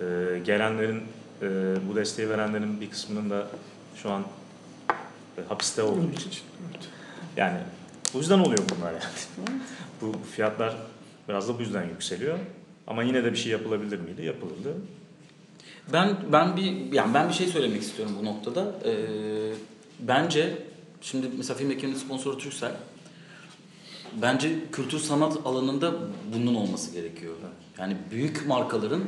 [0.00, 0.04] e,
[0.44, 1.02] gelenlerin
[1.42, 1.48] e,
[1.88, 3.46] bu desteği verenlerin bir kısmının da
[3.96, 4.24] şu an
[5.38, 6.30] e, hapiste olduğu için
[6.70, 6.88] Evet.
[7.36, 7.58] yani
[8.14, 9.02] bu yüzden oluyor bunlar yani.
[10.00, 10.76] bu fiyatlar
[11.28, 12.38] biraz da bu yüzden yükseliyor.
[12.86, 14.22] Ama yine de bir şey yapılabilir miydi?
[14.24, 14.74] Yapılırdı.
[15.92, 18.74] Ben ben bir yani ben bir şey söylemek istiyorum bu noktada.
[18.84, 18.92] Ee,
[20.00, 20.58] bence
[21.02, 22.72] şimdi mesela film ekibinin sponsoru Turkcell.
[24.22, 25.94] Bence kültür sanat alanında
[26.34, 27.34] bunun olması gerekiyor.
[27.78, 29.04] Yani büyük markaların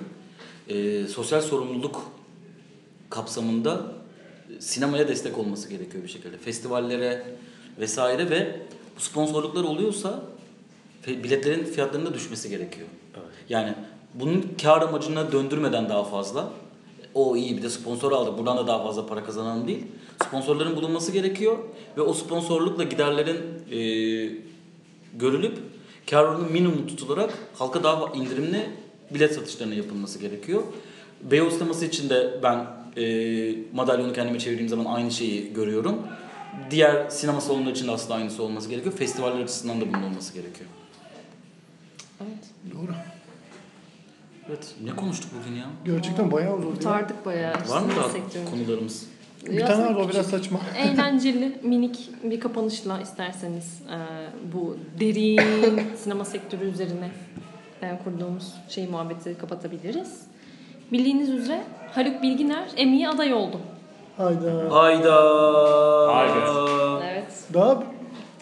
[0.68, 2.02] e, sosyal sorumluluk
[3.10, 3.92] kapsamında
[4.58, 6.38] sinemaya destek olması gerekiyor bir şekilde.
[6.38, 7.26] Festivallere
[7.80, 8.60] vesaire ve
[8.96, 10.22] bu sponsorluklar oluyorsa
[11.06, 12.88] biletlerin fiyatlarının da düşmesi gerekiyor.
[13.14, 13.26] Evet.
[13.48, 13.74] Yani
[14.14, 16.52] bunun kar amacına döndürmeden daha fazla
[17.14, 19.82] o iyi bir de sponsor aldık buradan da daha fazla para kazanalım değil.
[20.26, 21.58] Sponsorların bulunması gerekiyor
[21.96, 23.40] ve o sponsorlukla giderlerin
[23.70, 23.78] e,
[25.14, 25.58] görülüp
[26.10, 28.70] kar oranı minimum tutularak halka daha indirimli
[29.10, 30.62] bilet satışlarına yapılması gerekiyor.
[31.22, 36.02] Beyoğlu sineması için de ben e, madalyonu kendime çevirdiğim zaman aynı şeyi görüyorum.
[36.70, 38.94] Diğer sinema salonları için de aslında aynısı olması gerekiyor.
[38.94, 40.70] Festivaller açısından da bunun olması gerekiyor.
[42.20, 42.74] Evet.
[42.74, 42.92] Doğru.
[44.48, 44.74] Evet.
[44.84, 45.66] Ne konuştuk bugün ya?
[45.84, 46.64] Gerçekten bayağı ya.
[46.64, 47.54] Kurtardık bayağı.
[47.68, 49.06] Var mı daha konularımız?
[49.46, 50.60] Bir tane var o biraz saçma.
[50.78, 53.98] Eğlenceli, minik bir kapanışla isterseniz e,
[54.52, 57.10] bu derin sinema sektörü üzerine
[57.82, 60.20] e, kurduğumuz şey muhabbeti kapatabiliriz.
[60.92, 63.60] Bildiğiniz üzere Haluk Bilginer Emmy'ye aday oldu.
[64.16, 64.74] Hayda.
[64.74, 65.16] Hayda.
[66.16, 66.40] Haydi.
[67.04, 67.44] Evet.
[67.54, 67.82] Daha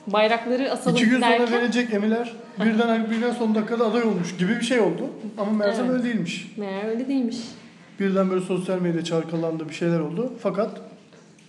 [0.06, 2.32] Bayrakları asalım iki gün sonra derken verecek emiler
[2.64, 5.02] birden Bilginer son dakikada aday olmuş gibi bir şey oldu.
[5.38, 5.94] Ama meğersem Evet.
[5.94, 6.52] öyle değilmiş.
[6.56, 7.36] meğer öyle değilmiş.
[8.00, 10.32] Birden böyle sosyal medya çalkalandı bir şeyler oldu.
[10.42, 10.80] Fakat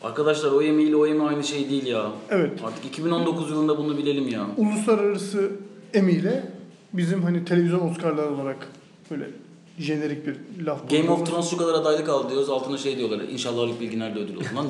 [0.04, 2.06] Arkadaşlar o Emmy ile o Emmy aynı şey değil ya.
[2.30, 4.45] evet Artık 2019 yılında bunu bilelim ya.
[4.58, 5.51] uluslararası
[5.93, 6.43] Emmy ile
[6.93, 8.68] bizim hani televizyon Oscar'lar olarak
[9.12, 9.26] böyle
[9.80, 10.36] jenerik bir
[10.66, 10.89] laf.
[10.89, 12.49] Game of Thrones şu kadar adaylık aldı diyoruz.
[12.49, 13.20] Altına şey diyorlar.
[13.32, 14.45] İnşallah Haluk Bilginer de ödül olur.
[14.56, 14.68] Lan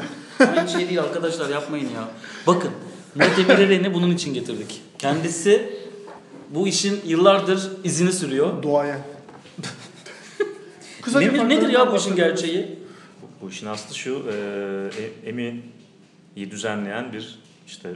[0.58, 2.08] aynı şey değil arkadaşlar yapmayın ya.
[2.48, 2.72] Bakın
[3.16, 4.82] Murat Emir Eren'i bunun için getirdik.
[5.00, 5.70] Kendisi
[6.50, 8.64] bu işin yıllardır izini sürüyor.
[8.64, 9.00] Doğayan.
[11.02, 12.80] Kısaca Nedir, nedir ya bu işin gerçeği?
[13.42, 14.34] Bu işin aslı şu, e,
[15.04, 17.90] e- Emmy'yi düzenleyen bir işte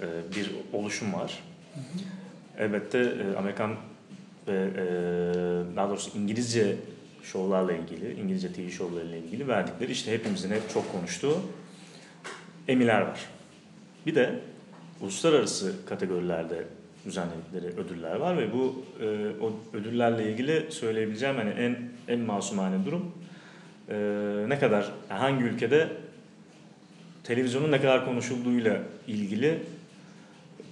[0.00, 0.06] e,
[0.36, 1.42] bir oluşum var.
[2.58, 3.76] Elbette e, Amerikan
[4.48, 4.84] ve e,
[5.76, 6.76] daha doğrusu İngilizce
[7.22, 11.36] şovlarla ilgili, İngilizce TV şovlarıyla ilgili verdikleri işte hepimizin hep çok konuştuğu
[12.68, 13.20] Emmy'ler var.
[14.06, 14.38] Bir de
[15.00, 16.64] uluslararası kategorilerde
[17.06, 19.06] düzenledikleri ödüller var ve bu e,
[19.40, 21.78] o ödüllerle ilgili söyleyebileceğim hani en
[22.08, 23.12] en masumane durum
[23.88, 23.94] e,
[24.48, 25.88] ne kadar hangi ülkede
[27.24, 29.58] televizyonun ne kadar konuşulduğuyla ilgili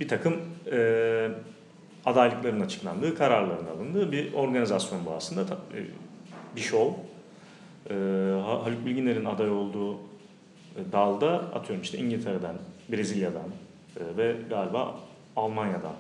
[0.01, 0.37] bir takım
[0.73, 1.29] e,
[2.07, 5.43] adaylıkların açıklandığı, kararların alındığı bir organizasyon bu aslında.
[5.43, 5.79] E,
[6.57, 6.93] bir şov.
[7.91, 7.95] E,
[8.45, 9.99] Ha- Haluk Bilginer'in aday olduğu e,
[10.93, 12.55] dalda atıyorum işte İngiltere'den,
[12.93, 13.49] Brezilya'dan
[13.97, 15.01] e, ve galiba
[15.37, 15.95] Almanya'dan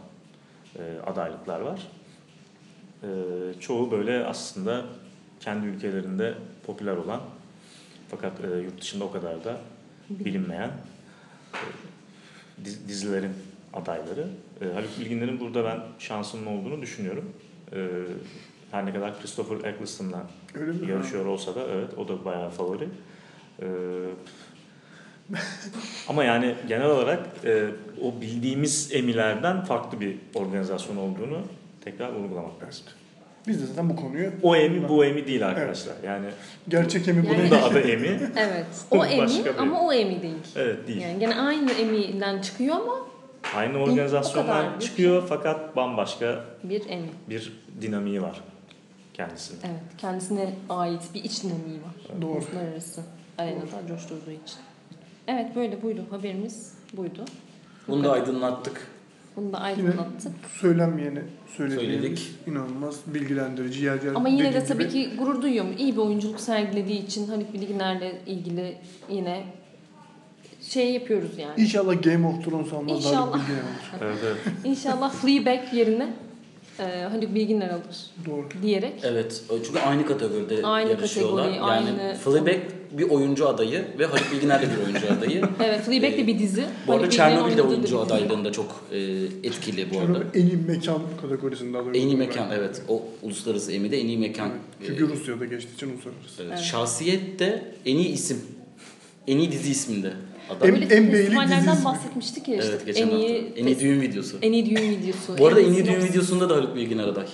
[0.78, 1.80] e, adaylıklar var.
[3.02, 3.08] E,
[3.60, 4.84] çoğu böyle aslında
[5.40, 6.34] kendi ülkelerinde
[6.66, 7.20] popüler olan
[8.10, 9.56] fakat e, yurt dışında o kadar da
[10.10, 10.70] bilinmeyen
[11.54, 11.58] e,
[12.64, 13.32] diz- dizilerin
[13.74, 14.26] adayları.
[14.62, 17.32] E, Haluk Bilginer'in burada ben şansının olduğunu düşünüyorum.
[17.72, 17.88] E,
[18.70, 20.26] her ne kadar Christopher Eccleston'la
[20.88, 22.88] yarışıyor olsa da evet o da bayağı favori.
[23.62, 23.66] E,
[26.08, 27.64] ama yani genel olarak e,
[28.02, 31.42] o bildiğimiz emilerden farklı bir organizasyon olduğunu
[31.84, 32.84] tekrar vurgulamak lazım.
[33.46, 35.94] Biz de zaten bu konuyu O emi bu emi değil arkadaşlar.
[36.04, 36.26] Yani
[36.68, 38.06] gerçek Emmy bu Yani- bunun da adı emi.
[38.36, 38.66] Evet.
[38.90, 40.34] O bir- ama o Emmy değil.
[40.56, 41.00] Evet değil.
[41.00, 42.94] Yani gene aynı Emmy'den çıkıyor ama
[43.56, 47.08] Aynı o kadar organizasyondan bir- çıkıyor fakat bambaşka bir Emmy.
[47.28, 48.40] bir dinamiği var
[49.14, 49.60] kendisinin.
[49.64, 49.80] Evet.
[49.98, 52.22] Kendisine ait bir iç dinamiği var.
[52.22, 52.30] Doğru.
[52.30, 53.00] Uluslararası
[53.38, 54.58] arenada coşturduğu için.
[55.30, 56.04] Evet böyle buydu.
[56.10, 57.24] Haberimiz buydu.
[57.88, 58.20] Bu Bunu da kadar.
[58.20, 58.86] aydınlattık.
[59.36, 60.32] Bunu da Yine aydınlattık.
[60.60, 61.20] söylenmeyeni
[61.56, 62.30] söylediğimiz Söyledik.
[62.46, 64.92] inanılmaz bilgilendirici yer yer Ama yine de tabii gibi.
[64.92, 65.70] ki gurur duyuyorum.
[65.78, 68.76] İyi bir oyunculuk sergilediği için Haluk Bilginer'le ilgili
[69.10, 69.44] yine
[70.62, 71.60] şey yapıyoruz yani.
[71.60, 73.16] İnşallah Game of Thrones almaz İnşallah.
[73.16, 74.02] Haluk Bilginer alır.
[74.02, 74.36] Evet, evet.
[74.64, 76.08] İnşallah Fleabag yerine
[76.78, 78.46] e, Haluk Bilginer alır Doğru.
[78.62, 78.92] diyerek.
[79.02, 79.42] Evet.
[79.66, 81.44] Çünkü aynı kategoride Aynı yarışıyorlar.
[81.46, 82.60] kategori, yani aynı- Fleabag
[82.98, 85.42] bir oyuncu adayı ve Haluk Bilginer de bir oyuncu adayı.
[85.64, 86.64] Evet Fleabag de bir dizi.
[86.86, 88.98] Bu arada Çernobil de oyuncu adaylığında çok e,
[89.44, 90.24] etkili bu arada.
[90.34, 92.60] En iyi mekan kategorisinde aday En iyi mekan bence.
[92.60, 92.82] evet.
[92.88, 94.48] O uluslararası Emmy'de en iyi mekan.
[94.48, 94.86] Evet.
[94.86, 96.42] Çünkü Rusya'da geçtiği için uluslararası.
[96.42, 96.58] e, Evet.
[96.58, 98.38] Şahsiyet de en iyi isim.
[99.28, 100.12] En iyi dizi isminde.
[100.50, 100.68] Aday.
[100.68, 102.68] En- en beğenili festivallerden dizi bahsetmiştik ya işte.
[102.70, 103.60] evet geçen en iyi, hafta.
[103.60, 104.36] En iyi düğün videosu.
[104.42, 105.38] en iyi düğün videosu.
[105.38, 107.26] Bu arada en iyi düğün videosunda da Haluk Bilginer aday.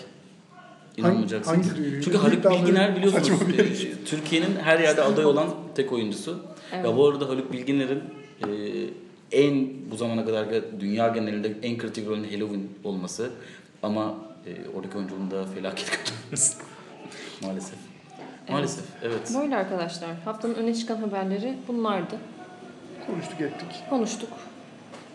[0.97, 1.67] İnanmayacaksınız.
[1.69, 2.01] hangi düğün?
[2.01, 3.87] Çünkü Haluk Bilginer biliyorsunuz e, yarış.
[4.07, 6.39] Türkiye'nin her yerde aday olan tek oyuncusu.
[6.73, 6.85] Evet.
[6.85, 8.03] Ya bu arada Haluk Bilginer'in
[8.47, 8.51] e,
[9.33, 10.47] en bu zamana kadar
[10.81, 13.31] dünya genelinde en kritik rolün Halloween olması
[13.83, 14.15] ama
[14.47, 16.59] e, oradaki oyunculuğunda felaket katılması.
[17.43, 17.79] Maalesef.
[18.49, 19.35] Maalesef evet.
[19.41, 20.11] Böyle arkadaşlar.
[20.25, 22.17] Haftanın öne çıkan haberleri bunlardı.
[23.07, 23.69] Konuştuk ettik.
[23.91, 24.29] Konuştuk.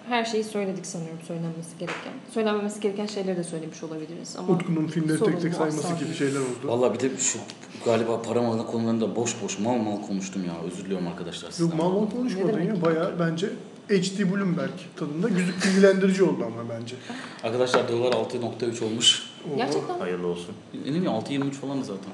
[0.09, 2.13] Her şeyi söyledik sanıyorum söylenmesi gereken.
[2.33, 6.59] Söylenmemesi gereken şeyleri de söylemiş olabiliriz ama Utku'nun filmleri tek tek sayması gibi şeyler oldu.
[6.63, 7.39] Vallahi bir de şu
[7.85, 10.53] galiba para malına konularında boş boş mal mal konuştum ya.
[10.65, 11.77] Özür diliyorum arkadaşlar Yok sizden.
[11.77, 12.81] mal mal Ne konuşmadın ya.
[12.81, 13.49] Bayağı bence
[13.89, 16.95] HD Bloomberg tadında güzel bilgilendirici oldu ama bence.
[17.43, 19.23] Arkadaşlar dolar 6.3 olmuş.
[19.53, 19.57] Oo.
[19.57, 19.99] Gerçekten?
[19.99, 20.55] Hayırlı olsun.
[20.85, 22.11] Ne mi 6.23 falan zaten.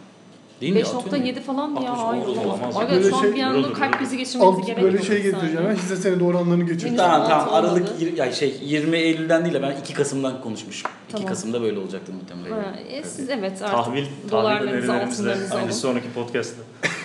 [0.61, 0.83] Değil mi?
[0.83, 1.27] Atıyor mu?
[1.27, 1.91] 5.7 falan ya.
[1.91, 2.37] 60
[2.75, 2.89] Hayır.
[2.89, 5.65] Aga an şey- bir anda Eurodur, kalp krizi geçirmemize Alt gerek böyle şey getireceğim.
[5.69, 6.97] Ben hisse senedi oranlarını geçireceğim.
[6.97, 7.53] Tamam tamam.
[7.53, 10.91] Aralık yani şey 20 Eylül'den değil de ben 2 Kasım'dan konuşmuşum.
[11.07, 11.27] 2 Tamam.
[11.27, 12.63] Kasım'da böyle olacaktı muhtemelen.
[12.63, 15.71] Ha, e, siz evet artık Tahvil, dolarlarınızı altınlarınızı bir alın.
[15.71, 16.61] sonraki podcast'te.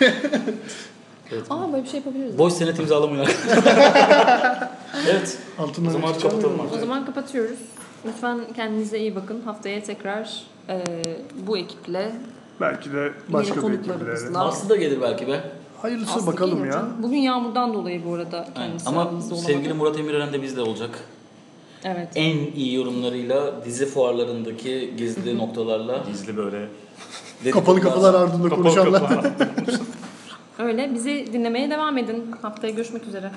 [1.50, 2.38] Aa böyle bir şey yapabiliriz.
[2.38, 3.24] Boş senet imzalamayın
[5.10, 5.38] Evet.
[5.58, 6.76] Altından O zaman kapatalım artık.
[6.76, 7.58] O zaman kapatıyoruz.
[8.06, 9.42] Lütfen kendinize iyi bakın.
[9.44, 10.84] Haftaya tekrar e,
[11.46, 12.12] bu ekiple
[12.60, 13.96] Belki de başka bir ekiplere.
[13.98, 14.44] konuklarımızla.
[14.44, 15.40] Aslı da gelir belki be.
[15.82, 16.72] Hayırlısı Aslı bakalım ya.
[16.72, 16.92] canım.
[16.98, 18.68] Bugün yağmurdan dolayı bu arada Aynen.
[18.68, 20.90] kendisi Ama sevgili Murat Emirören de bizde olacak.
[21.84, 22.08] Evet.
[22.14, 26.68] En iyi yorumlarıyla dizi fuarlarındaki gizli noktalarla Gizli böyle
[27.52, 29.02] Kapalı kapılar ardında kapalı konuşanlar.
[30.58, 32.32] Öyle bizi dinlemeye devam edin.
[32.42, 33.30] Haftaya görüşmek üzere.